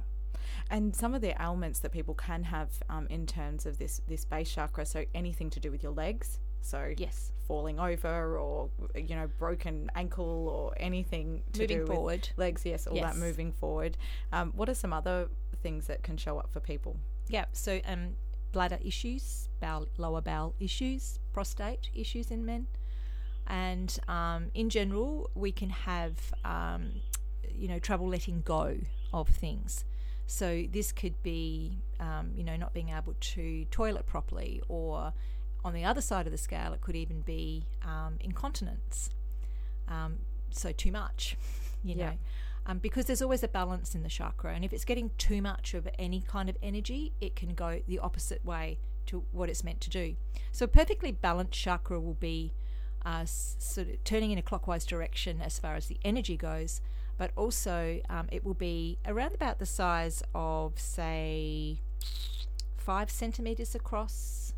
And 0.70 0.96
some 0.96 1.14
of 1.14 1.22
the 1.22 1.34
ailments 1.42 1.80
that 1.80 1.92
people 1.92 2.14
can 2.14 2.44
have 2.44 2.70
um, 2.90 3.08
in 3.10 3.26
terms 3.26 3.66
of 3.66 3.78
this 3.78 4.02
this 4.08 4.26
base 4.26 4.52
chakra, 4.54 4.86
so 4.86 5.06
anything 5.16 5.50
to 5.52 5.60
do 5.60 5.72
with 5.72 5.82
your 5.84 5.92
legs, 5.94 6.40
so 6.62 6.94
Yes. 6.98 7.32
falling 7.48 7.80
over 7.80 8.38
or 8.38 8.70
you 8.96 9.16
know 9.16 9.28
broken 9.40 9.90
ankle 9.96 10.48
or 10.50 10.74
anything 10.78 11.42
to 11.54 11.62
Moving 11.62 11.78
do 11.78 11.84
with 11.84 11.92
forward. 11.96 12.30
legs, 12.38 12.66
yes, 12.66 12.86
all 12.88 12.96
Yes. 12.96 13.14
that 13.14 13.20
moving 13.20 13.52
forward. 13.52 13.98
Um, 14.32 14.52
what 14.56 14.70
are 14.70 14.76
some 14.76 14.94
other 14.94 15.30
things 15.64 15.88
that 15.88 16.04
can 16.04 16.18
show 16.18 16.38
up 16.38 16.52
for 16.52 16.60
people? 16.60 16.98
Yeah, 17.30 17.46
so 17.54 17.80
um, 17.86 18.16
bladder 18.52 18.80
issues, 18.84 19.50
bowel, 19.60 19.88
lower 19.98 20.22
bowel 20.22 20.54
issues, 20.60 21.20
prostate 21.34 21.90
issues 21.96 22.30
in 22.32 22.46
men, 22.46 22.68
and 23.48 23.98
um, 24.08 24.52
in 24.54 24.70
general, 24.70 25.30
we 25.34 25.52
can 25.52 25.70
have 25.72 26.14
um, 26.46 26.92
you 27.54 27.68
know 27.68 27.80
trouble 27.80 28.08
letting 28.08 28.42
go 28.42 28.78
of 29.14 29.28
things. 29.30 29.86
So 30.28 30.66
this 30.72 30.92
could 30.92 31.22
be 31.24 31.80
um, 32.00 32.32
you 32.36 32.44
know 32.44 32.56
not 32.56 32.74
being 32.74 32.90
able 32.90 33.16
to 33.20 33.66
toilet 33.66 34.06
properly, 34.06 34.62
or 34.68 35.14
on 35.64 35.74
the 35.74 35.84
other 35.86 36.02
side 36.02 36.26
of 36.26 36.32
the 36.32 36.38
scale, 36.38 36.74
it 36.74 36.82
could 36.82 36.96
even 36.96 37.22
be 37.22 37.66
um, 37.84 38.16
incontinence. 38.22 39.10
Um, 39.88 40.20
so 40.52 40.72
too 40.72 40.92
much, 40.92 41.36
you 41.84 41.96
Yeah. 41.96 42.12
know 42.12 42.18
um, 42.66 42.78
because 42.78 43.06
there's 43.06 43.22
always 43.22 43.44
a 43.44 43.48
balance 43.48 43.96
in 43.96 44.04
the 44.04 44.10
chakra. 44.10 44.54
And 44.54 44.64
if 44.64 44.72
it's 44.74 44.86
getting 44.86 45.10
too 45.18 45.42
much 45.42 45.74
of 45.74 45.88
any 45.98 46.22
kind 46.22 46.50
of 46.50 46.58
energy, 46.62 47.14
it 47.20 47.36
can 47.36 47.56
go 47.56 47.82
the 47.88 47.98
opposite 48.00 48.46
way 48.46 48.78
to 49.08 49.24
what 49.32 49.50
it's 49.50 49.64
meant 49.64 49.82
to 49.82 49.90
do. 49.90 50.16
So 50.52 50.66
a 50.66 50.68
perfectly 50.68 51.12
balanced 51.12 51.54
chakra 51.60 52.00
will 52.00 52.14
be 52.14 52.54
uh, 53.04 53.26
sort 53.26 53.88
of 53.90 54.04
turning 54.04 54.30
in 54.32 54.38
a 54.38 54.42
clockwise 54.44 54.86
direction 54.86 55.42
as 55.42 55.58
far 55.58 55.76
as 55.76 55.88
the 55.88 55.98
energy 56.06 56.38
goes, 56.38 56.80
but 57.20 57.32
also 57.36 58.00
um, 58.10 58.28
it 58.32 58.46
will 58.46 58.56
be 58.56 58.98
around 59.06 59.36
about 59.36 59.60
the 59.60 59.66
size 59.66 60.24
of, 60.34 60.80
say, 60.80 61.82
five 62.78 63.12
centimeters 63.12 63.76
across. 63.76 64.54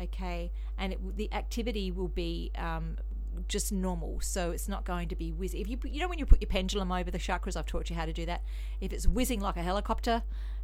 Okay, 0.00 0.52
and 0.78 0.92
it, 0.92 1.16
the 1.16 1.30
activity 1.34 1.90
will 1.90 2.06
be 2.06 2.52
um, 2.56 2.96
just 3.48 3.72
normal. 3.72 4.20
So 4.20 4.52
it's 4.52 4.68
not 4.68 4.84
going 4.84 5.08
to 5.08 5.16
be 5.16 5.32
whizzing. 5.32 5.60
If 5.60 5.68
you 5.68 5.76
put, 5.76 5.90
you 5.90 6.00
know 6.00 6.06
when 6.08 6.20
you 6.20 6.24
put 6.24 6.40
your 6.40 6.48
pendulum 6.48 6.92
over 6.92 7.10
the 7.10 7.18
chakras, 7.18 7.56
I've 7.56 7.66
taught 7.66 7.90
you 7.90 7.96
how 7.96 8.06
to 8.06 8.12
do 8.12 8.24
that. 8.26 8.42
If 8.80 8.92
it's 8.92 9.08
whizzing 9.08 9.40
like 9.40 9.56
a 9.56 9.62
helicopter, 9.62 10.22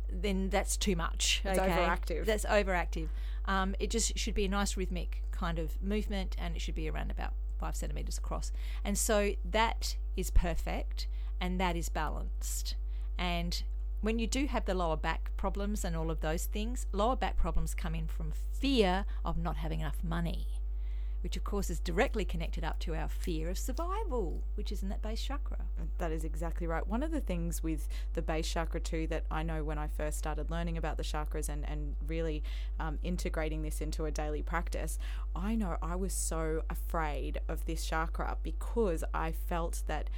then 0.09 0.51
that's 0.51 0.77
too 0.77 0.95
much. 0.95 1.43
It's 1.45 1.59
okay? 1.59 1.69
overactive. 1.69 2.27
That's 2.27 2.45
overactive. 2.45 3.09
Um, 3.47 3.75
it 3.81 3.91
just 3.91 4.17
should 4.17 4.35
be 4.35 4.45
a 4.45 4.49
nice 4.49 4.77
rhythmic 4.77 5.25
kind 5.33 5.59
of 5.59 5.83
movement, 5.83 6.37
and 6.39 6.55
it 6.55 6.63
should 6.63 6.77
be 6.77 6.89
around 6.89 7.11
about 7.11 7.33
five 7.59 7.75
centimeters 7.75 8.19
across. 8.19 8.53
And 8.85 8.97
so 8.97 9.33
that 9.45 9.97
is 10.17 10.31
perfect, 10.31 11.09
and 11.45 11.61
that 11.61 11.77
is 11.77 11.91
balanced. 11.91 12.75
And 13.19 13.63
when 14.01 14.19
you 14.19 14.27
do 14.27 14.47
have 14.47 14.65
the 14.65 14.73
lower 14.73 14.97
back 14.97 15.31
problems 15.37 15.85
and 15.85 15.95
all 15.95 16.11
of 16.11 16.21
those 16.21 16.47
things, 16.47 16.87
lower 16.91 17.17
back 17.17 17.37
problems 17.37 17.75
come 17.75 17.95
in 17.95 18.07
from 18.07 18.33
fear 18.59 19.05
of 19.27 19.37
not 19.37 19.57
having 19.59 19.81
enough 19.81 20.03
money, 20.03 20.47
which 21.23 21.37
of 21.37 21.45
course 21.45 21.69
is 21.69 21.81
directly 21.81 22.25
connected 22.25 22.65
up 22.65 22.79
to 22.79 22.95
our 22.95 23.11
fear 23.11 23.51
of 23.51 23.59
survival, 23.59 24.43
which 24.55 24.73
is 24.73 24.83
in 24.83 24.89
that 24.89 25.03
base 25.03 25.23
chakra. 25.23 25.59
That 25.99 26.13
is 26.13 26.25
exactly 26.25 26.67
right. 26.67 26.87
One 26.87 27.03
of 27.03 27.11
the 27.11 27.21
things 27.21 27.63
with 27.63 27.89
the 28.15 28.23
base 28.23 28.49
chakra, 28.51 28.81
too, 28.81 29.07
that 29.09 29.25
I 29.31 29.43
know 29.43 29.63
when 29.65 29.77
I 29.77 29.89
first 29.89 30.17
started 30.17 30.51
learning 30.51 30.79
about 30.79 30.97
the 30.97 31.03
chakras 31.03 31.51
and, 31.51 31.69
and 31.69 31.95
really 32.07 32.43
um, 32.81 32.99
integrating 33.03 33.61
this 33.61 33.83
into 33.83 34.07
a 34.07 34.11
daily 34.11 34.43
practice, 34.43 34.99
I 35.37 35.57
know 35.57 35.77
I 35.83 35.95
was 35.95 36.15
so 36.15 36.63
afraid 36.71 37.39
of 37.49 37.67
this 37.67 37.85
chakra 37.85 38.39
because 38.43 39.05
I 39.13 39.33
felt 39.33 39.83
that 39.89 40.09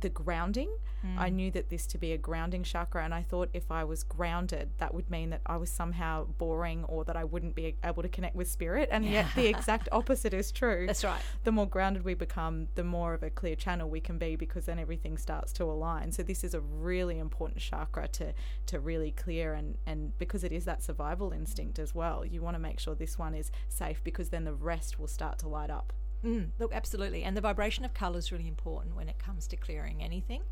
the 0.00 0.08
grounding. 0.08 0.70
I 1.16 1.30
mm. 1.30 1.34
knew 1.34 1.50
that 1.52 1.70
this 1.70 1.86
to 1.88 1.98
be 1.98 2.12
a 2.12 2.18
grounding 2.18 2.62
chakra, 2.62 3.02
and 3.04 3.14
I 3.14 3.22
thought 3.22 3.48
if 3.54 3.70
I 3.70 3.84
was 3.84 4.02
grounded, 4.02 4.70
that 4.78 4.92
would 4.92 5.10
mean 5.10 5.30
that 5.30 5.40
I 5.46 5.56
was 5.56 5.70
somehow 5.70 6.24
boring 6.24 6.84
or 6.84 7.04
that 7.04 7.16
I 7.16 7.24
wouldn't 7.24 7.54
be 7.54 7.76
able 7.82 8.02
to 8.02 8.08
connect 8.08 8.36
with 8.36 8.48
spirit. 8.48 8.90
And 8.92 9.04
yet, 9.04 9.26
the 9.34 9.46
exact 9.46 9.88
opposite 9.92 10.34
is 10.34 10.52
true. 10.52 10.84
That's 10.86 11.04
right. 11.04 11.20
The 11.44 11.52
more 11.52 11.66
grounded 11.66 12.04
we 12.04 12.14
become, 12.14 12.68
the 12.74 12.84
more 12.84 13.14
of 13.14 13.22
a 13.22 13.30
clear 13.30 13.54
channel 13.54 13.88
we 13.88 14.00
can 14.00 14.18
be 14.18 14.36
because 14.36 14.66
then 14.66 14.78
everything 14.78 15.16
starts 15.16 15.52
to 15.54 15.64
align. 15.64 16.12
So 16.12 16.22
this 16.22 16.44
is 16.44 16.52
a 16.52 16.60
really 16.60 17.18
important 17.18 17.60
chakra 17.60 18.08
to 18.08 18.34
to 18.66 18.78
really 18.78 19.12
clear 19.12 19.54
and 19.54 19.76
and 19.86 20.16
because 20.18 20.44
it 20.44 20.52
is 20.52 20.64
that 20.66 20.82
survival 20.82 21.32
instinct 21.32 21.78
as 21.78 21.94
well. 21.94 22.24
You 22.24 22.42
want 22.42 22.56
to 22.56 22.60
make 22.60 22.78
sure 22.78 22.94
this 22.94 23.18
one 23.18 23.34
is 23.34 23.50
safe 23.68 24.02
because 24.04 24.28
then 24.28 24.44
the 24.44 24.52
rest 24.54 24.98
will 24.98 25.08
start 25.08 25.38
to 25.38 25.48
light 25.48 25.70
up. 25.70 25.92
Mm, 26.24 26.50
look, 26.58 26.72
absolutely. 26.74 27.22
And 27.22 27.36
the 27.36 27.40
vibration 27.40 27.84
of 27.84 27.94
colour 27.94 28.18
is 28.18 28.30
really 28.30 28.48
important 28.48 28.96
when 28.96 29.08
it 29.08 29.18
comes 29.18 29.46
to 29.48 29.56
clearing 29.56 30.02
anything. 30.02 30.42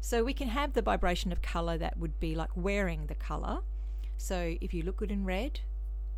So 0.00 0.22
we 0.22 0.34
can 0.34 0.48
have 0.48 0.74
the 0.74 0.82
vibration 0.82 1.32
of 1.32 1.42
colour 1.42 1.78
that 1.78 1.98
would 1.98 2.20
be 2.20 2.34
like 2.34 2.50
wearing 2.54 3.06
the 3.06 3.14
colour. 3.14 3.60
So 4.16 4.56
if 4.60 4.72
you 4.74 4.82
look 4.82 4.98
good 4.98 5.10
in 5.10 5.24
red, 5.24 5.60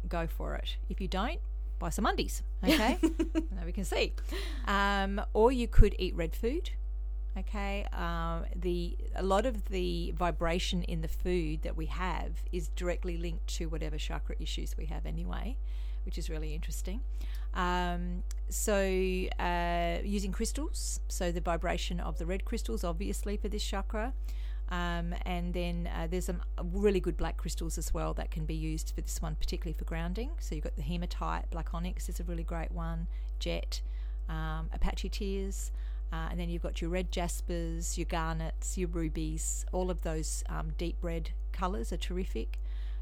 go 0.09 0.27
for 0.27 0.55
it. 0.57 0.77
If 0.89 1.01
you 1.01 1.09
don't, 1.09 1.41
buy 1.79 1.91
some 1.91 2.07
undies. 2.07 2.43
Okay, 2.65 2.99
now 3.35 3.65
we 3.65 3.73
can 3.73 3.85
see. 3.85 4.15
Um, 4.67 5.21
or 5.33 5.53
you 5.53 5.69
could 5.69 5.95
eat 5.99 6.15
red 6.17 6.35
food. 6.35 6.71
Okay, 7.39 7.87
um, 7.93 8.47
the 8.57 8.97
a 9.15 9.23
lot 9.23 9.47
of 9.47 9.69
the 9.69 10.13
vibration 10.17 10.83
in 10.83 11.03
the 11.03 11.09
food 11.09 11.63
that 11.63 11.77
we 11.77 11.87
have 11.87 12.33
is 12.51 12.69
directly 12.71 13.17
linked 13.17 13.47
to 13.59 13.67
whatever 13.69 13.97
chakra 13.97 14.35
issues 14.41 14.77
we 14.77 14.87
have 14.87 15.07
anyway, 15.07 15.57
which 16.05 16.19
is 16.19 16.29
really 16.29 16.53
interesting. 16.53 17.01
Um, 17.59 18.23
so, 18.49 18.73
uh, 19.39 19.99
using 20.05 20.33
crystals, 20.33 21.01
so 21.09 21.33
the 21.33 21.41
vibration 21.41 21.99
of 22.01 22.17
the 22.17 22.25
red 22.25 22.45
crystals, 22.45 22.85
obviously, 22.85 23.37
for 23.37 23.49
this 23.49 23.65
chakra. 23.65 24.15
Um, 24.71 25.15
and 25.23 25.53
then 25.53 25.91
uh, 25.95 26.07
there's 26.09 26.27
some 26.27 26.41
really 26.63 27.01
good 27.01 27.17
black 27.17 27.37
crystals 27.37 27.77
as 27.77 27.93
well 27.93 28.15
that 28.15 28.31
can 28.31 28.45
be 28.45 28.55
used 28.55 28.93
for 28.95 29.01
this 29.01 29.21
one, 29.21 29.35
particularly 29.35 29.77
for 29.77 29.85
grounding. 29.85 30.31
So, 30.39 30.55
you've 30.55 30.65
got 30.65 30.77
the 30.77 30.83
hematite, 30.83 31.51
black 31.51 31.75
onyx 31.75 32.09
is 32.09 32.21
a 32.21 32.25
really 32.25 32.45
great 32.45 32.71
one, 32.71 33.09
jet, 33.41 33.83
um, 34.29 34.71
Apache 34.73 35.09
tears. 35.09 35.73
Uh, 36.11 36.29
and 36.31 36.41
then 36.41 36.49
you've 36.49 36.63
got 36.63 36.81
your 36.81 36.91
red 36.91 37.11
jaspers, 37.13 37.99
your 37.99 38.07
garnets, 38.07 38.79
your 38.79 38.89
rubies, 38.89 39.67
all 39.73 39.91
of 39.91 40.01
those 40.03 40.43
um, 40.49 40.73
deep 40.79 40.97
red 41.03 41.31
colours 41.53 41.93
are 41.93 41.99
terrific 41.99 42.59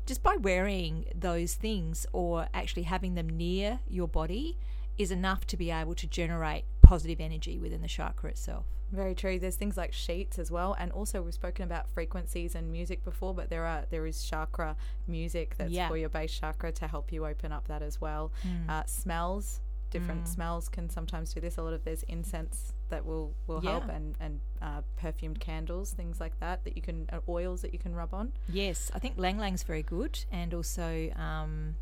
just 0.06 0.22
by 0.22 0.36
wearing 0.36 1.04
those 1.14 1.54
things 1.54 2.06
or 2.12 2.48
actually 2.54 2.84
having 2.84 3.14
them 3.14 3.28
near 3.28 3.80
your 3.88 4.08
body 4.08 4.56
is 4.96 5.10
enough 5.10 5.46
to 5.48 5.56
be 5.56 5.70
able 5.70 5.94
to 5.94 6.06
generate 6.06 6.64
positive 6.80 7.20
energy 7.20 7.58
within 7.58 7.82
the 7.82 7.88
chakra 7.88 8.30
itself. 8.30 8.64
Very 8.92 9.16
true. 9.16 9.38
There's 9.40 9.56
things 9.56 9.76
like 9.76 9.92
sheets 9.92 10.38
as 10.38 10.50
well, 10.50 10.76
and 10.78 10.92
also 10.92 11.20
we've 11.20 11.34
spoken 11.34 11.64
about 11.64 11.90
frequencies 11.90 12.54
and 12.54 12.70
music 12.70 13.04
before, 13.04 13.34
but 13.34 13.50
there 13.50 13.66
are 13.66 13.84
there 13.90 14.06
is 14.06 14.22
chakra 14.22 14.76
music 15.08 15.56
that's 15.58 15.72
Yeah. 15.72 15.88
for 15.88 15.96
your 15.96 16.08
base 16.08 16.32
chakra 16.38 16.70
to 16.72 16.86
help 16.86 17.10
you 17.12 17.26
open 17.26 17.50
up 17.50 17.66
that 17.66 17.82
as 17.82 18.00
well. 18.00 18.30
Uh, 18.68 18.84
smells, 18.86 19.60
different 19.90 20.28
smells 20.28 20.68
can 20.68 20.88
sometimes 20.88 21.34
do 21.34 21.40
this. 21.40 21.58
A 21.58 21.62
lot 21.62 21.72
of 21.72 21.82
there's 21.84 22.04
incense 22.04 22.72
that 22.88 23.04
will 23.04 23.34
will 23.46 23.60
help, 23.60 23.88
and 23.88 24.14
and 24.20 24.40
uh, 24.62 24.82
perfumed 24.96 25.40
candles, 25.40 25.92
things 25.92 26.20
like 26.20 26.38
that 26.40 26.64
that 26.64 26.76
you 26.76 26.82
can 26.82 27.08
uh, 27.12 27.18
oils 27.28 27.62
that 27.62 27.72
you 27.72 27.78
can 27.78 27.94
rub 27.94 28.12
on. 28.14 28.32
Yes, 28.48 28.90
I 28.94 28.98
think 28.98 29.16
ylang 29.18 29.38
ylang's 29.38 29.62
very 29.62 29.82
good, 29.82 30.24
and 30.30 30.54
also 30.54 31.10
um, 31.16 31.76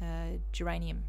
uh, 0.00 0.38
geranium. 0.52 1.04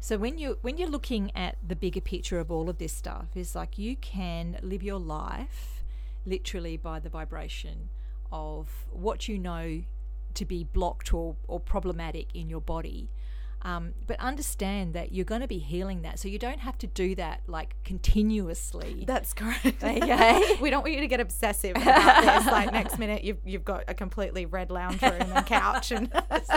So 0.00 0.18
when 0.18 0.36
you 0.36 0.58
when 0.62 0.78
you're 0.78 0.90
looking 0.90 1.30
at 1.36 1.56
the 1.66 1.76
bigger 1.76 2.00
picture 2.00 2.40
of 2.40 2.50
all 2.50 2.68
of 2.68 2.78
this 2.78 2.92
stuff, 2.92 3.28
is 3.36 3.54
like 3.54 3.78
you 3.78 3.96
can 3.96 4.58
live 4.62 4.82
your 4.82 4.98
life 4.98 5.82
literally 6.26 6.76
by 6.76 6.98
the 6.98 7.08
vibration 7.08 7.88
of 8.30 8.68
what 8.90 9.28
you 9.28 9.38
know 9.38 9.82
to 10.34 10.44
be 10.44 10.64
blocked 10.64 11.12
or, 11.12 11.36
or 11.46 11.60
problematic 11.60 12.34
in 12.34 12.48
your 12.48 12.60
body. 12.60 13.10
Um, 13.64 13.92
but 14.06 14.18
understand 14.18 14.94
that 14.94 15.12
you're 15.12 15.24
going 15.24 15.40
to 15.40 15.48
be 15.48 15.58
healing 15.58 16.02
that, 16.02 16.18
so 16.18 16.28
you 16.28 16.38
don't 16.38 16.58
have 16.60 16.76
to 16.78 16.86
do 16.86 17.14
that 17.14 17.42
like 17.46 17.76
continuously. 17.84 19.04
That's 19.06 19.32
correct. 19.32 19.82
Okay. 19.92 20.56
we 20.60 20.70
don't 20.70 20.82
want 20.82 20.94
you 20.94 21.00
to 21.00 21.06
get 21.06 21.20
obsessive 21.20 21.76
about 21.76 22.22
this. 22.22 22.46
Like 22.46 22.72
next 22.72 22.98
minute, 22.98 23.24
you've 23.24 23.38
you've 23.44 23.64
got 23.64 23.84
a 23.88 23.94
completely 23.94 24.46
red 24.46 24.70
lounge 24.70 25.02
room 25.02 25.12
and 25.20 25.46
couch 25.46 25.92
and 25.92 26.10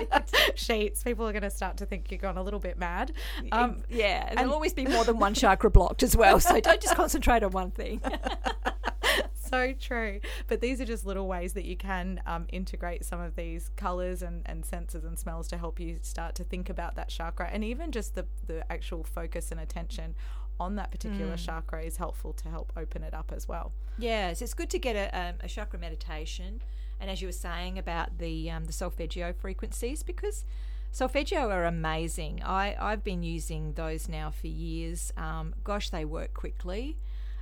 sheets. 0.55 1.03
People 1.03 1.27
are 1.27 1.31
going 1.31 1.43
to 1.43 1.50
start 1.50 1.77
to 1.77 1.85
think 1.85 2.09
you're 2.12 2.17
gone 2.17 2.38
a 2.38 2.43
little 2.43 2.59
bit 2.59 2.77
mad. 2.77 3.12
Um, 3.51 3.83
yeah, 3.89 4.25
and 4.29 4.38
there'll 4.39 4.53
always 4.53 4.74
be 4.74 4.85
more 4.85 5.03
than 5.03 5.19
one 5.19 5.33
chakra 5.33 5.69
blocked 5.69 6.03
as 6.03 6.15
well. 6.15 6.39
So 6.39 6.59
don't 6.59 6.81
just 6.81 6.95
concentrate 6.95 7.43
on 7.43 7.51
one 7.51 7.71
thing. 7.71 8.01
So 9.49 9.73
true. 9.73 10.19
But 10.47 10.61
these 10.61 10.81
are 10.81 10.85
just 10.85 11.05
little 11.05 11.27
ways 11.27 11.53
that 11.53 11.65
you 11.65 11.75
can 11.77 12.21
um, 12.25 12.45
integrate 12.49 13.05
some 13.05 13.19
of 13.21 13.35
these 13.35 13.69
colors 13.75 14.21
and, 14.21 14.41
and 14.45 14.65
senses 14.65 15.03
and 15.03 15.17
smells 15.17 15.47
to 15.49 15.57
help 15.57 15.79
you 15.79 15.97
start 16.01 16.35
to 16.35 16.43
think 16.43 16.69
about 16.69 16.95
that 16.95 17.09
chakra. 17.09 17.49
And 17.51 17.63
even 17.63 17.91
just 17.91 18.15
the, 18.15 18.25
the 18.47 18.69
actual 18.71 19.03
focus 19.03 19.51
and 19.51 19.59
attention 19.59 20.15
on 20.59 20.75
that 20.75 20.91
particular 20.91 21.35
chakra 21.37 21.83
is 21.83 21.97
helpful 21.97 22.33
to 22.33 22.49
help 22.49 22.71
open 22.77 23.03
it 23.03 23.13
up 23.13 23.31
as 23.35 23.47
well. 23.47 23.73
Yes, 23.97 24.41
it's 24.41 24.53
good 24.53 24.69
to 24.69 24.79
get 24.79 24.95
a, 24.95 25.17
um, 25.17 25.35
a 25.41 25.47
chakra 25.47 25.79
meditation, 25.79 26.61
and 26.99 27.09
as 27.09 27.21
you 27.21 27.27
were 27.27 27.33
saying 27.33 27.77
about 27.77 28.17
the 28.19 28.49
um, 28.49 28.65
the 28.65 28.73
solfeggio 28.73 29.33
frequencies, 29.33 30.03
because 30.03 30.45
solfeggio 30.91 31.49
are 31.49 31.65
amazing. 31.65 32.41
I 32.43 32.75
I've 32.79 33.03
been 33.03 33.23
using 33.23 33.73
those 33.73 34.07
now 34.07 34.31
for 34.31 34.47
years. 34.47 35.11
Um, 35.17 35.53
gosh, 35.63 35.89
they 35.89 36.05
work 36.05 36.33
quickly. 36.33 36.97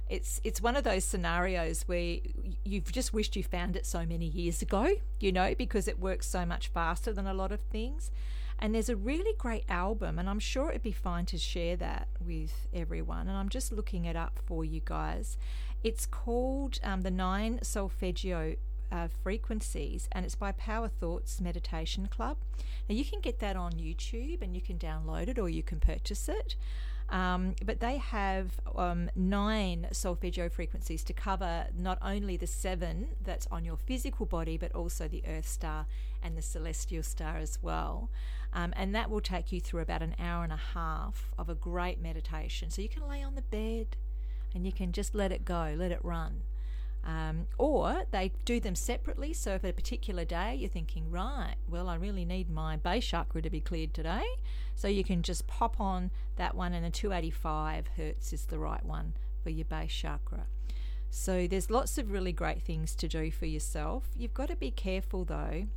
It's 0.10 0.41
it's 0.43 0.62
one 0.62 0.75
of 0.75 0.83
those 0.83 1.03
scenarios 1.03 1.83
where 1.83 2.17
you've 2.63 2.91
just 2.91 3.13
wished 3.13 3.36
you 3.36 3.43
found 3.43 3.75
it 3.75 3.86
so 3.86 4.05
many 4.05 4.25
years 4.25 4.62
ago, 4.62 4.95
you 5.19 5.31
know, 5.31 5.55
because 5.55 5.88
it 5.88 6.00
works 6.00 6.27
so 6.27 6.45
much 6.45 6.67
faster 6.67 7.13
than 7.13 7.25
a 7.25 7.33
lot 7.33 7.51
of 7.51 7.62
things. 7.62 8.12
And 8.60 8.75
there's 8.75 8.89
a 8.89 8.95
really 8.95 9.33
great 9.38 9.65
album, 9.67 10.19
and 10.19 10.29
I'm 10.29 10.39
sure 10.39 10.69
it'd 10.69 10.83
be 10.83 10.91
fine 10.91 11.25
to 11.27 11.38
share 11.38 11.75
that 11.77 12.07
with 12.25 12.67
everyone. 12.74 13.27
And 13.27 13.36
I'm 13.36 13.50
just 13.50 13.72
looking 13.72 14.05
it 14.05 14.15
up 14.15 14.39
for 14.45 14.63
you 14.63 14.81
guys. 14.83 15.38
It's 15.83 16.05
called 16.05 16.79
um, 16.83 17.01
The 17.01 17.12
Nine 17.12 17.60
Solfeggio 17.62 18.55
uh, 18.91 19.07
Frequencies, 19.24 20.07
and 20.12 20.24
it's 20.24 20.36
by 20.36 20.51
Power 20.53 20.88
Thoughts 20.88 21.41
Meditation 21.41 22.07
Club. 22.07 22.38
Now, 22.88 22.95
you 22.95 23.03
can 23.03 23.19
get 23.19 23.39
that 23.39 23.55
on 23.55 23.74
YouTube 23.74 24.41
and 24.41 24.55
you 24.55 24.62
can 24.62 24.77
download 24.77 25.27
it 25.27 25.39
or 25.39 25.50
you 25.50 25.63
can 25.63 25.79
purchase 25.79 26.29
it. 26.29 26.55
Um, 27.13 27.53
but 27.63 27.79
they 27.79 27.98
have 27.98 28.60
um, 28.75 29.08
nine 29.15 29.88
solfeggio 29.91 30.50
frequencies 30.50 31.03
to 31.03 31.13
cover 31.13 31.67
not 31.77 32.00
only 32.01 32.38
the 32.38 32.48
seven 32.48 33.10
that's 33.24 33.46
on 33.51 33.63
your 33.63 33.77
physical 33.77 34.25
body, 34.25 34.58
but 34.58 34.74
also 34.74 35.08
the 35.08 35.22
Earth 35.27 35.48
star 35.48 35.86
and 36.24 36.36
the 36.36 36.41
celestial 36.41 37.03
star 37.03 37.38
as 37.38 37.60
well. 37.62 38.10
Um, 38.51 38.74
and 38.75 38.96
that 38.96 39.12
will 39.12 39.22
take 39.22 39.51
you 39.51 39.62
through 39.62 39.82
about 39.82 40.01
an 40.01 40.15
hour 40.17 40.43
and 40.43 40.51
a 40.51 40.60
half 40.74 41.29
of 41.38 41.50
a 41.50 41.55
great 41.55 42.01
meditation. 42.01 42.72
So 42.72 42.82
you 42.82 42.89
can 42.89 43.08
lay 43.08 43.22
on 43.22 43.36
the 43.36 43.43
bed 43.43 43.96
and 44.55 44.65
you 44.65 44.72
can 44.72 44.91
just 44.91 45.13
let 45.13 45.32
it 45.32 45.46
go, 45.46 45.75
let 45.77 45.91
it 45.91 46.00
run. 46.03 46.41
Um, 47.05 47.48
or 47.57 48.03
they 48.12 48.31
do 48.45 48.60
them 48.62 48.75
separately. 48.75 49.33
So, 49.33 49.55
if 49.55 49.63
a 49.63 49.74
particular 49.74 50.24
day 50.24 50.55
you're 50.55 50.69
thinking, 50.69 51.12
right, 51.12 51.55
well, 51.67 51.89
I 51.89 51.95
really 51.95 52.24
need 52.24 52.50
my 52.50 52.77
base 52.77 53.05
chakra 53.05 53.41
to 53.41 53.50
be 53.50 53.60
cleared 53.60 53.93
today, 53.93 54.24
so 54.75 54.88
you 54.88 55.03
can 55.03 55.22
just 55.22 55.45
pop 55.45 55.81
on 55.81 56.12
that 56.38 56.55
one, 56.55 56.74
and 56.74 56.86
a 56.86 56.89
285 56.89 57.88
hertz 57.98 58.31
is 58.31 58.45
the 58.45 58.57
right 58.57 58.86
one 58.86 59.13
for 59.43 59.50
your 59.50 59.65
base 59.65 59.91
chakra. 59.91 60.45
So, 61.10 61.45
there's 61.45 61.69
lots 61.69 61.98
of 61.98 62.12
really 62.12 62.31
great 62.31 62.62
things 62.62 62.95
to 62.95 63.07
do 63.10 63.31
for 63.31 63.48
yourself. 63.48 64.07
You've 64.15 64.33
got 64.33 64.48
to 64.48 64.55
be 64.55 64.72
careful 64.72 65.25
though. 65.25 65.67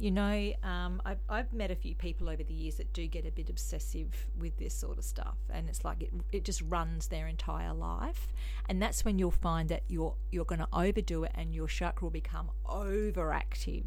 You 0.00 0.12
know, 0.12 0.52
um, 0.62 1.02
I've, 1.04 1.18
I've 1.28 1.52
met 1.52 1.72
a 1.72 1.74
few 1.74 1.96
people 1.96 2.28
over 2.28 2.44
the 2.44 2.54
years 2.54 2.76
that 2.76 2.92
do 2.92 3.04
get 3.08 3.26
a 3.26 3.32
bit 3.32 3.50
obsessive 3.50 4.28
with 4.38 4.56
this 4.56 4.72
sort 4.72 4.96
of 4.96 5.04
stuff, 5.04 5.38
and 5.50 5.68
it's 5.68 5.84
like 5.84 6.02
it, 6.02 6.12
it 6.30 6.44
just 6.44 6.62
runs 6.62 7.08
their 7.08 7.26
entire 7.26 7.74
life, 7.74 8.28
and 8.68 8.80
that's 8.80 9.04
when 9.04 9.18
you'll 9.18 9.32
find 9.32 9.68
that 9.70 9.82
you're 9.88 10.14
you're 10.30 10.44
going 10.44 10.60
to 10.60 10.68
overdo 10.72 11.24
it, 11.24 11.32
and 11.34 11.52
your 11.52 11.66
chakra 11.66 12.04
will 12.06 12.10
become 12.10 12.50
overactive. 12.64 13.86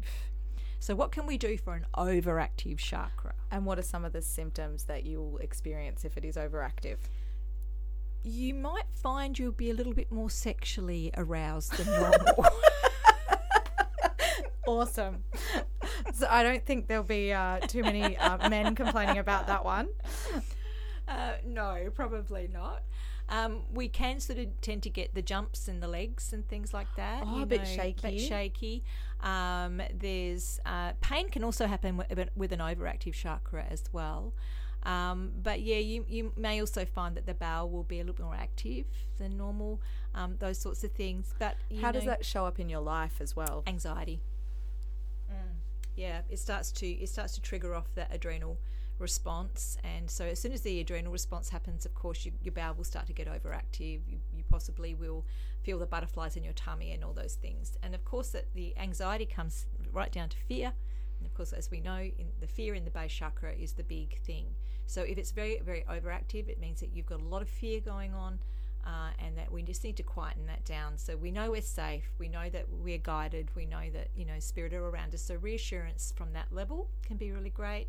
So, 0.80 0.94
what 0.94 1.12
can 1.12 1.26
we 1.26 1.38
do 1.38 1.56
for 1.56 1.74
an 1.74 1.86
overactive 1.96 2.76
chakra? 2.76 3.32
And 3.50 3.64
what 3.64 3.78
are 3.78 3.82
some 3.82 4.04
of 4.04 4.12
the 4.12 4.20
symptoms 4.20 4.84
that 4.84 5.06
you'll 5.06 5.38
experience 5.38 6.04
if 6.04 6.18
it 6.18 6.26
is 6.26 6.36
overactive? 6.36 6.98
You 8.22 8.52
might 8.52 8.86
find 8.92 9.38
you'll 9.38 9.52
be 9.52 9.70
a 9.70 9.74
little 9.74 9.94
bit 9.94 10.12
more 10.12 10.28
sexually 10.28 11.10
aroused 11.16 11.72
than 11.78 11.86
normal. 12.00 12.46
Awesome. 14.66 15.24
So 16.14 16.26
I 16.28 16.42
don't 16.42 16.64
think 16.64 16.88
there'll 16.88 17.02
be 17.02 17.32
uh, 17.32 17.58
too 17.60 17.82
many 17.82 18.16
uh, 18.16 18.48
men 18.48 18.74
complaining 18.74 19.18
about 19.18 19.46
that 19.46 19.64
one. 19.64 19.88
Uh, 21.08 21.32
no, 21.44 21.88
probably 21.94 22.48
not. 22.52 22.82
Um, 23.28 23.62
we 23.72 23.88
can 23.88 24.20
sort 24.20 24.38
of 24.38 24.60
tend 24.60 24.82
to 24.82 24.90
get 24.90 25.14
the 25.14 25.22
jumps 25.22 25.68
in 25.68 25.80
the 25.80 25.88
legs 25.88 26.32
and 26.32 26.46
things 26.46 26.74
like 26.74 26.88
that. 26.96 27.22
Oh, 27.26 27.42
a 27.42 27.46
bit 27.46 27.66
shaky. 27.66 28.10
bit 28.10 28.20
shaky. 28.20 28.84
Um, 29.20 29.80
there's 29.94 30.60
uh, 30.66 30.92
pain 31.00 31.28
can 31.28 31.44
also 31.44 31.66
happen 31.66 31.96
with, 31.96 32.28
with, 32.36 32.52
an 32.52 32.58
overactive 32.58 33.14
chakra 33.14 33.64
as 33.70 33.84
well. 33.92 34.34
Um, 34.82 35.30
but 35.42 35.60
yeah, 35.60 35.78
you, 35.78 36.04
you 36.08 36.32
may 36.36 36.60
also 36.60 36.84
find 36.84 37.16
that 37.16 37.26
the 37.26 37.34
bowel 37.34 37.70
will 37.70 37.84
be 37.84 38.00
a 38.00 38.02
little 38.02 38.14
bit 38.14 38.24
more 38.24 38.34
active 38.34 38.84
than 39.18 39.36
normal. 39.36 39.80
Um, 40.14 40.36
those 40.38 40.58
sorts 40.58 40.82
of 40.84 40.92
things. 40.92 41.32
But 41.38 41.56
how 41.80 41.88
know, 41.88 41.92
does 41.92 42.04
that 42.04 42.24
show 42.24 42.44
up 42.46 42.58
in 42.58 42.68
your 42.68 42.80
life 42.80 43.20
as 43.20 43.36
well? 43.36 43.62
Anxiety. 43.66 44.20
Mm. 45.32 45.56
Yeah, 45.96 46.20
it 46.30 46.38
starts 46.38 46.72
to 46.72 46.86
it 46.86 47.08
starts 47.08 47.34
to 47.34 47.40
trigger 47.40 47.74
off 47.74 47.94
that 47.94 48.14
adrenal 48.14 48.58
response. 48.98 49.76
And 49.84 50.10
so, 50.10 50.24
as 50.24 50.38
soon 50.38 50.52
as 50.52 50.62
the 50.62 50.80
adrenal 50.80 51.12
response 51.12 51.50
happens, 51.50 51.84
of 51.84 51.94
course, 51.94 52.24
you, 52.24 52.32
your 52.42 52.52
bowel 52.52 52.74
will 52.74 52.84
start 52.84 53.06
to 53.08 53.12
get 53.12 53.26
overactive. 53.26 54.00
You, 54.08 54.18
you, 54.34 54.44
possibly 54.48 54.94
will 54.94 55.24
feel 55.62 55.78
the 55.78 55.86
butterflies 55.86 56.36
in 56.36 56.44
your 56.44 56.52
tummy 56.52 56.92
and 56.92 57.02
all 57.02 57.14
those 57.14 57.34
things. 57.34 57.78
And 57.82 57.94
of 57.94 58.04
course, 58.04 58.28
that 58.30 58.52
the 58.54 58.76
anxiety 58.76 59.24
comes 59.24 59.66
right 59.92 60.12
down 60.12 60.28
to 60.28 60.36
fear. 60.36 60.72
And 61.18 61.26
of 61.26 61.34
course, 61.34 61.52
as 61.52 61.70
we 61.70 61.80
know, 61.80 62.10
the 62.40 62.46
fear 62.46 62.74
in 62.74 62.84
the 62.84 62.90
base 62.90 63.12
chakra 63.12 63.52
is 63.52 63.72
the 63.72 63.84
big 63.84 64.18
thing. 64.20 64.46
So, 64.86 65.02
if 65.02 65.18
it's 65.18 65.30
very, 65.30 65.60
very 65.64 65.84
overactive, 65.90 66.48
it 66.48 66.60
means 66.60 66.80
that 66.80 66.90
you've 66.94 67.06
got 67.06 67.20
a 67.20 67.24
lot 67.24 67.42
of 67.42 67.48
fear 67.48 67.80
going 67.80 68.14
on. 68.14 68.38
Uh, 68.84 69.10
and 69.24 69.38
that 69.38 69.52
we 69.52 69.62
just 69.62 69.84
need 69.84 69.96
to 69.96 70.02
quieten 70.02 70.44
that 70.46 70.64
down. 70.64 70.98
So 70.98 71.16
we 71.16 71.30
know 71.30 71.52
we're 71.52 71.62
safe, 71.62 72.10
we 72.18 72.28
know 72.28 72.48
that 72.48 72.66
we're 72.68 72.98
guided, 72.98 73.48
we 73.54 73.64
know 73.64 73.88
that 73.92 74.08
you 74.16 74.24
know 74.24 74.40
spirit 74.40 74.74
are 74.74 74.84
around 74.84 75.14
us. 75.14 75.22
So 75.22 75.36
reassurance 75.36 76.12
from 76.16 76.32
that 76.32 76.46
level 76.50 76.88
can 77.06 77.16
be 77.16 77.30
really 77.30 77.50
great. 77.50 77.86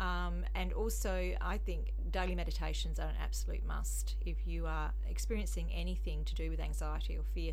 Um, 0.00 0.44
and 0.54 0.72
also, 0.72 1.34
I 1.42 1.58
think 1.58 1.92
daily 2.10 2.34
meditations 2.34 2.98
are 2.98 3.08
an 3.08 3.16
absolute 3.22 3.66
must. 3.66 4.16
If 4.24 4.46
you 4.46 4.66
are 4.66 4.92
experiencing 5.08 5.70
anything 5.72 6.24
to 6.24 6.34
do 6.34 6.48
with 6.48 6.58
anxiety 6.58 7.18
or 7.18 7.22
fear, 7.22 7.52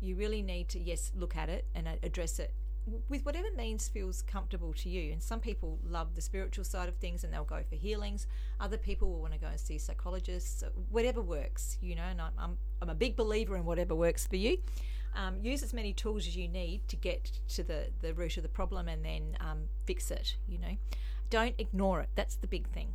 you 0.00 0.14
really 0.14 0.40
need 0.40 0.68
to, 0.68 0.78
yes, 0.78 1.10
look 1.16 1.36
at 1.36 1.48
it 1.48 1.66
and 1.74 1.88
address 2.02 2.38
it 2.38 2.54
with 3.08 3.24
whatever 3.24 3.48
means 3.56 3.88
feels 3.88 4.22
comfortable 4.22 4.72
to 4.74 4.88
you. 4.88 5.12
And 5.12 5.22
some 5.22 5.40
people 5.40 5.78
love 5.86 6.14
the 6.14 6.20
spiritual 6.20 6.64
side 6.64 6.88
of 6.88 6.96
things 6.96 7.24
and 7.24 7.32
they'll 7.32 7.44
go 7.44 7.62
for 7.68 7.76
healings. 7.76 8.26
Other 8.58 8.78
people 8.78 9.10
will 9.10 9.20
want 9.20 9.34
to 9.34 9.38
go 9.38 9.46
and 9.48 9.60
see 9.60 9.78
psychologists, 9.78 10.64
whatever 10.90 11.20
works, 11.20 11.78
you 11.80 11.94
know. 11.94 12.04
And 12.04 12.20
I'm, 12.20 12.32
I'm, 12.38 12.58
I'm 12.82 12.90
a 12.90 12.94
big 12.94 13.16
believer 13.16 13.56
in 13.56 13.64
whatever 13.64 13.94
works 13.94 14.26
for 14.26 14.36
you. 14.36 14.58
Um, 15.14 15.38
use 15.42 15.62
as 15.62 15.72
many 15.72 15.92
tools 15.92 16.26
as 16.26 16.36
you 16.36 16.46
need 16.46 16.86
to 16.88 16.96
get 16.96 17.32
to 17.48 17.64
the, 17.64 17.86
the 18.00 18.14
root 18.14 18.36
of 18.36 18.44
the 18.44 18.48
problem 18.48 18.86
and 18.88 19.04
then 19.04 19.36
um, 19.40 19.62
fix 19.84 20.10
it, 20.10 20.36
you 20.48 20.58
know 20.58 20.76
don't 21.30 21.54
ignore 21.58 22.00
it. 22.00 22.08
That's 22.16 22.34
the 22.34 22.46
big 22.46 22.68
thing. 22.68 22.88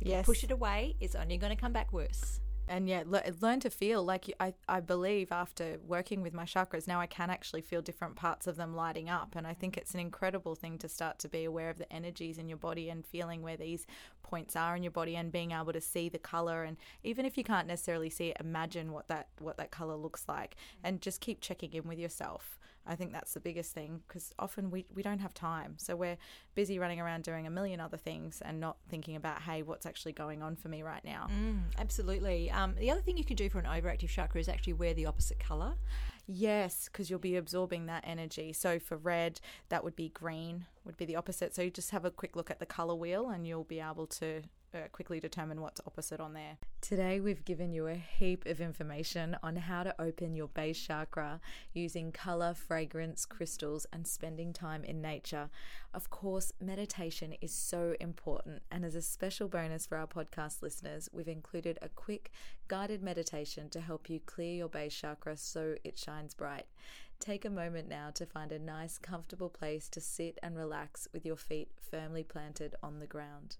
If 0.00 0.08
yes. 0.08 0.18
you 0.18 0.24
push 0.24 0.42
it 0.42 0.50
away, 0.50 0.96
it's 1.00 1.14
only 1.14 1.36
going 1.36 1.54
to 1.54 1.60
come 1.60 1.72
back 1.72 1.92
worse 1.92 2.40
and 2.68 2.88
yeah 2.88 3.02
le- 3.06 3.22
learn 3.40 3.60
to 3.60 3.70
feel 3.70 4.02
like 4.02 4.32
I, 4.40 4.54
I 4.68 4.80
believe 4.80 5.30
after 5.32 5.78
working 5.86 6.22
with 6.22 6.32
my 6.32 6.44
chakras 6.44 6.88
now 6.88 7.00
i 7.00 7.06
can 7.06 7.30
actually 7.30 7.62
feel 7.62 7.82
different 7.82 8.16
parts 8.16 8.46
of 8.46 8.56
them 8.56 8.74
lighting 8.74 9.08
up. 9.08 9.34
And 9.36 9.46
i 9.46 9.54
think 9.54 9.76
it's 9.76 9.94
an 9.94 10.00
incredible 10.00 10.54
thing 10.54 10.78
to 10.78 10.88
start 10.88 11.18
to 11.20 11.28
be 11.28 11.44
aware 11.44 11.70
of 11.70 11.78
the 11.78 11.92
energies 11.92 12.38
in 12.38 12.48
your 12.48 12.58
body 12.58 12.90
and 12.90 13.04
feeling 13.04 13.42
where 13.42 13.56
these 13.56 13.86
points 14.24 14.56
are 14.56 14.74
in 14.74 14.82
your 14.82 14.90
body 14.90 15.14
and 15.14 15.30
being 15.30 15.52
able 15.52 15.72
to 15.72 15.80
see 15.80 16.08
the 16.08 16.18
color. 16.18 16.64
And 16.64 16.76
even 17.04 17.24
if 17.24 17.38
you 17.38 17.44
can't 17.44 17.68
necessarily 17.68 18.10
see 18.10 18.30
it 18.30 18.38
imagine 18.40 18.90
what 18.90 19.06
that 19.08 19.28
what 19.38 19.56
that 19.58 19.70
color 19.70 19.94
looks 19.94 20.24
like. 20.28 20.56
And 20.82 21.00
just 21.00 21.20
keep 21.20 21.40
checking 21.40 21.72
in 21.72 21.84
with 21.86 21.98
yourself 21.98 22.58
I 22.86 22.96
think 22.96 23.12
that's 23.12 23.34
the 23.34 23.40
biggest 23.40 23.72
thing 23.72 24.02
because 24.06 24.32
often 24.38 24.70
we, 24.70 24.86
we 24.94 25.02
don't 25.02 25.20
have 25.20 25.34
time. 25.34 25.74
So 25.78 25.96
we're 25.96 26.18
busy 26.54 26.78
running 26.78 27.00
around 27.00 27.24
doing 27.24 27.46
a 27.46 27.50
million 27.50 27.80
other 27.80 27.96
things 27.96 28.42
and 28.44 28.60
not 28.60 28.76
thinking 28.88 29.16
about, 29.16 29.42
hey, 29.42 29.62
what's 29.62 29.86
actually 29.86 30.12
going 30.12 30.42
on 30.42 30.56
for 30.56 30.68
me 30.68 30.82
right 30.82 31.04
now. 31.04 31.28
Mm, 31.30 31.62
absolutely. 31.78 32.50
Um, 32.50 32.74
the 32.78 32.90
other 32.90 33.00
thing 33.00 33.16
you 33.16 33.24
can 33.24 33.36
do 33.36 33.48
for 33.48 33.58
an 33.58 33.64
overactive 33.64 34.08
chakra 34.08 34.40
is 34.40 34.48
actually 34.48 34.74
wear 34.74 34.94
the 34.94 35.06
opposite 35.06 35.38
color. 35.38 35.74
Yes, 36.26 36.88
because 36.90 37.10
you'll 37.10 37.18
be 37.18 37.36
absorbing 37.36 37.86
that 37.86 38.04
energy. 38.06 38.52
So 38.52 38.78
for 38.78 38.96
red, 38.96 39.40
that 39.68 39.84
would 39.84 39.96
be 39.96 40.08
green, 40.08 40.66
would 40.84 40.96
be 40.96 41.04
the 41.04 41.16
opposite. 41.16 41.54
So 41.54 41.62
you 41.62 41.70
just 41.70 41.90
have 41.90 42.04
a 42.04 42.10
quick 42.10 42.36
look 42.36 42.50
at 42.50 42.60
the 42.60 42.66
color 42.66 42.94
wheel 42.94 43.28
and 43.28 43.46
you'll 43.46 43.64
be 43.64 43.80
able 43.80 44.06
to 44.06 44.42
uh, 44.74 44.88
quickly 44.92 45.20
determine 45.20 45.60
what's 45.60 45.80
opposite 45.86 46.20
on 46.20 46.32
there. 46.32 46.58
Today, 46.80 47.20
we've 47.20 47.44
given 47.44 47.72
you 47.72 47.86
a 47.86 47.94
heap 47.94 48.44
of 48.46 48.60
information 48.60 49.36
on 49.42 49.56
how 49.56 49.84
to 49.84 49.94
open 50.00 50.34
your 50.34 50.48
base 50.48 50.78
chakra 50.78 51.40
using 51.72 52.12
color, 52.12 52.54
fragrance, 52.54 53.24
crystals, 53.24 53.86
and 53.92 54.06
spending 54.06 54.52
time 54.52 54.84
in 54.84 55.00
nature. 55.00 55.48
Of 55.94 56.10
course, 56.10 56.52
meditation 56.60 57.34
is 57.40 57.52
so 57.52 57.94
important, 58.00 58.62
and 58.70 58.84
as 58.84 58.94
a 58.94 59.02
special 59.02 59.48
bonus 59.48 59.86
for 59.86 59.96
our 59.96 60.06
podcast 60.06 60.60
listeners, 60.60 61.08
we've 61.12 61.28
included 61.28 61.78
a 61.80 61.88
quick 61.88 62.32
guided 62.68 63.02
meditation 63.02 63.70
to 63.70 63.80
help 63.80 64.10
you 64.10 64.20
clear 64.20 64.54
your 64.54 64.68
base 64.68 64.94
chakra 64.94 65.36
so 65.36 65.76
it 65.84 65.98
shines 65.98 66.34
bright. 66.34 66.66
Take 67.20 67.44
a 67.44 67.50
moment 67.50 67.88
now 67.88 68.10
to 68.14 68.26
find 68.26 68.52
a 68.52 68.58
nice, 68.58 68.98
comfortable 68.98 69.48
place 69.48 69.88
to 69.90 70.00
sit 70.00 70.38
and 70.42 70.56
relax 70.56 71.08
with 71.12 71.24
your 71.24 71.36
feet 71.36 71.70
firmly 71.90 72.24
planted 72.24 72.74
on 72.82 72.98
the 72.98 73.06
ground. 73.06 73.56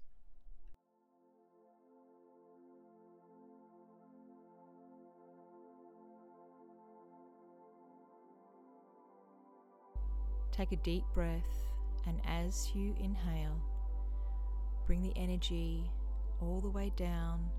Take 10.55 10.71
a 10.71 10.77
deep 10.77 11.03
breath, 11.13 11.67
and 12.07 12.21
as 12.25 12.71
you 12.73 12.95
inhale, 12.97 13.61
bring 14.87 15.03
the 15.03 15.11
energy 15.17 15.91
all 16.39 16.61
the 16.61 16.69
way 16.69 16.93
down 16.95 17.49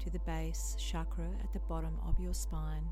to 0.00 0.10
the 0.10 0.18
base 0.18 0.74
chakra 0.76 1.28
at 1.44 1.52
the 1.52 1.60
bottom 1.68 1.96
of 2.04 2.18
your 2.18 2.34
spine. 2.34 2.88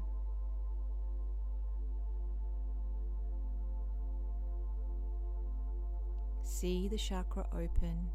See 6.45 6.87
the 6.87 6.97
chakra 6.97 7.45
open, 7.53 8.11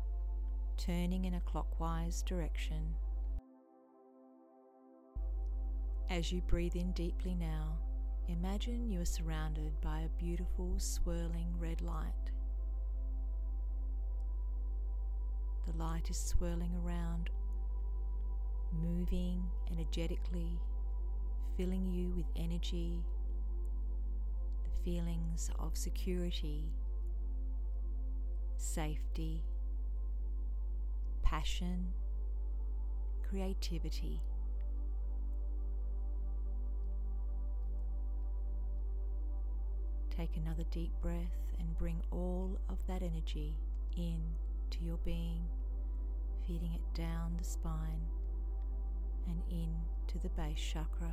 turning 0.77 1.25
in 1.25 1.33
a 1.33 1.41
clockwise 1.41 2.21
direction. 2.21 2.95
As 6.09 6.31
you 6.31 6.39
breathe 6.43 6.77
in 6.77 6.93
deeply 6.93 7.35
now, 7.35 7.79
Imagine 8.29 8.89
you 8.89 8.99
are 8.99 9.05
surrounded 9.05 9.79
by 9.79 10.01
a 10.01 10.21
beautiful 10.21 10.73
swirling 10.79 11.47
red 11.57 11.81
light. 11.81 12.31
The 15.65 15.77
light 15.77 16.09
is 16.09 16.17
swirling 16.17 16.73
around, 16.83 17.29
moving 18.73 19.43
energetically, 19.71 20.59
filling 21.55 21.89
you 21.89 22.11
with 22.17 22.25
energy, 22.35 23.01
the 24.65 24.83
feelings 24.83 25.49
of 25.57 25.77
security, 25.77 26.73
safety, 28.57 29.45
passion, 31.23 31.93
creativity. 33.29 34.21
Take 40.17 40.36
another 40.36 40.63
deep 40.71 40.91
breath 40.99 41.53
and 41.60 41.77
bring 41.77 42.01
all 42.10 42.60
of 42.69 42.77
that 42.88 43.03
energy 43.03 43.56
in 43.95 44.19
to 44.71 44.84
your 44.84 44.97
being, 45.06 45.43
feeding 46.47 46.73
it 46.73 46.99
down 46.99 47.36
the 47.38 47.43
spine 47.43 48.01
and 49.27 49.43
in 49.51 49.75
to 50.08 50.17
the 50.17 50.30
base 50.30 50.60
chakra. 50.60 51.12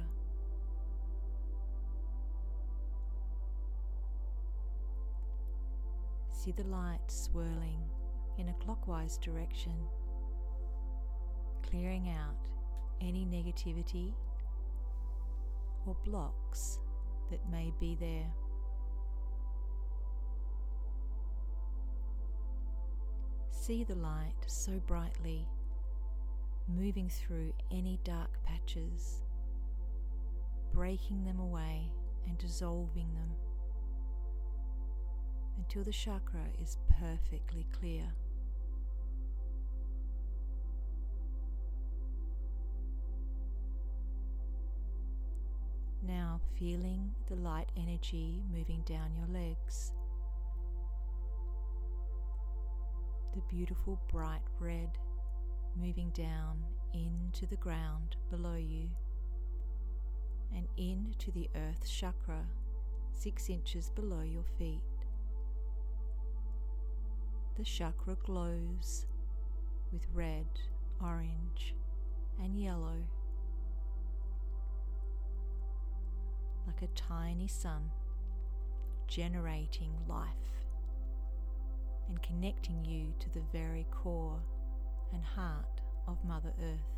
See 6.33 6.53
the 6.53 6.65
light 6.65 7.01
swirling 7.09 7.83
in 8.39 8.49
a 8.49 8.55
clockwise 8.65 9.19
direction, 9.19 9.75
clearing 11.69 12.09
out 12.09 12.49
any 13.03 13.27
negativity 13.27 14.15
or 15.85 15.95
blocks 16.07 16.79
that 17.31 17.41
may 17.51 17.71
be 17.79 17.99
there. 18.01 18.33
See 23.67 23.83
the 23.83 23.95
light 23.95 24.35
so 24.47 24.73
brightly 24.87 25.49
moving 26.69 27.09
through 27.09 27.51
any 27.71 27.99
dark 28.05 28.29
patches, 28.43 29.23
breaking 30.75 31.25
them 31.25 31.41
away 31.41 31.91
and 32.27 32.37
dissolving 32.37 33.09
them 33.15 33.31
until 35.57 35.83
the 35.83 35.91
chakra 35.91 36.45
is 36.61 36.77
perfectly 37.01 37.67
clear. 37.81 38.05
Now 46.07 46.39
feeling 46.59 47.13
the 47.29 47.37
light 47.37 47.71
energy 47.79 48.43
moving 48.55 48.83
down 48.83 49.15
your 49.17 49.29
legs. 49.29 49.93
The 53.35 53.41
beautiful 53.49 54.01
bright 54.13 54.47
red 54.61 54.91
moving 55.75 56.11
down 56.11 56.63
into 56.93 57.47
the 57.47 57.57
ground 57.57 58.15
below 58.31 58.55
you 58.55 58.89
and 60.55 60.69
into 60.77 61.33
the 61.33 61.51
earth 61.57 61.85
chakra 61.85 62.45
six 63.13 63.51
inches 63.51 63.91
below 63.91 64.23
your 64.23 64.45
feet. 64.57 64.83
The 67.57 67.65
chakra 67.65 68.17
glows 68.25 69.07
with 69.91 70.07
red, 70.13 70.47
orange, 71.03 71.75
and 72.41 72.57
yellow 72.57 73.03
like 76.69 76.83
a 76.83 76.95
tiny 76.95 77.49
sun 77.49 77.91
generating 79.09 79.93
life 80.07 80.64
and 82.09 82.23
connecting 82.23 82.85
you 82.85 83.13
to 83.19 83.31
the 83.31 83.43
very 83.53 83.87
core 83.91 84.41
and 85.13 85.25
heart 85.25 85.81
of 86.07 86.23
Mother 86.25 86.53
Earth. 86.63 86.95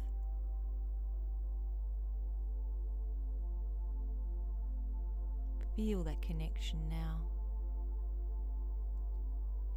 Feel 5.76 6.02
that 6.04 6.22
connection 6.22 6.78
now 6.88 7.20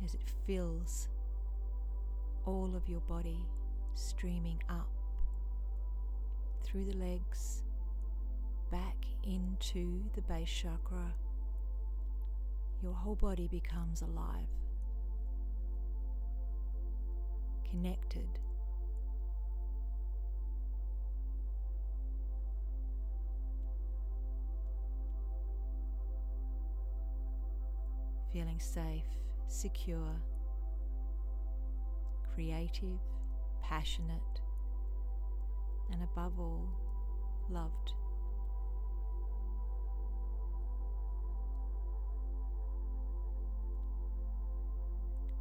as 0.04 0.14
it 0.14 0.32
fills 0.48 1.10
all 2.46 2.74
of 2.76 2.88
your 2.88 3.02
body, 3.02 3.46
streaming 3.96 4.62
up 4.70 4.90
through 6.64 6.86
the 6.86 6.96
legs, 6.96 7.64
back 8.72 8.96
into 9.24 10.04
the 10.16 10.22
base 10.22 10.50
chakra. 10.50 11.14
Your 12.82 12.94
whole 12.94 13.16
body 13.16 13.48
becomes 13.48 14.02
alive. 14.02 14.48
Connected. 17.70 18.28
Feeling 28.32 28.60
safe, 28.60 29.04
secure, 29.48 30.22
creative, 32.34 33.00
passionate, 33.62 34.42
and 35.92 36.04
above 36.04 36.40
all, 36.40 36.70
loved. 37.50 37.94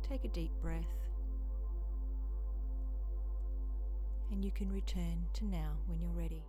Take 0.08 0.24
a 0.24 0.28
deep 0.28 0.52
breath. 0.62 1.07
And 4.30 4.44
you 4.44 4.50
can 4.50 4.72
return 4.72 5.26
to 5.34 5.44
now 5.44 5.76
when 5.86 6.00
you're 6.00 6.10
ready. 6.10 6.42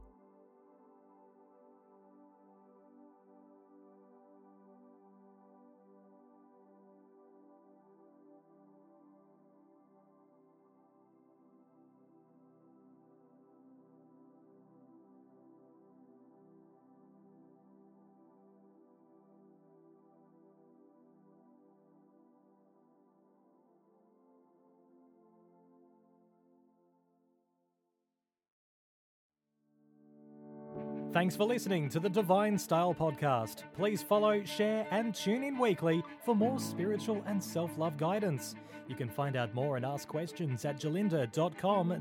Thanks 31.11 31.35
for 31.35 31.43
listening 31.43 31.89
to 31.89 31.99
the 31.99 32.09
Divine 32.09 32.55
Style 32.55 32.93
Podcast. 32.93 33.63
Please 33.75 34.03
follow, 34.03 34.43
share, 34.43 34.85
and 34.91 35.15
tune 35.15 35.43
in 35.43 35.57
weekly 35.57 36.03
for 36.23 36.35
more 36.35 36.59
spiritual 36.59 37.23
and 37.25 37.43
self 37.43 37.75
love 37.79 37.97
guidance. 37.97 38.53
You 38.87 38.95
can 38.95 39.09
find 39.09 39.35
out 39.35 39.55
more 39.55 39.75
and 39.75 39.85
ask 39.85 40.07
questions 40.07 40.65
at 40.65 40.79
gerlinda.com.au 40.79 41.93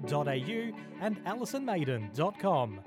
and 1.01 1.25
alisonmaiden.com. 1.25 2.81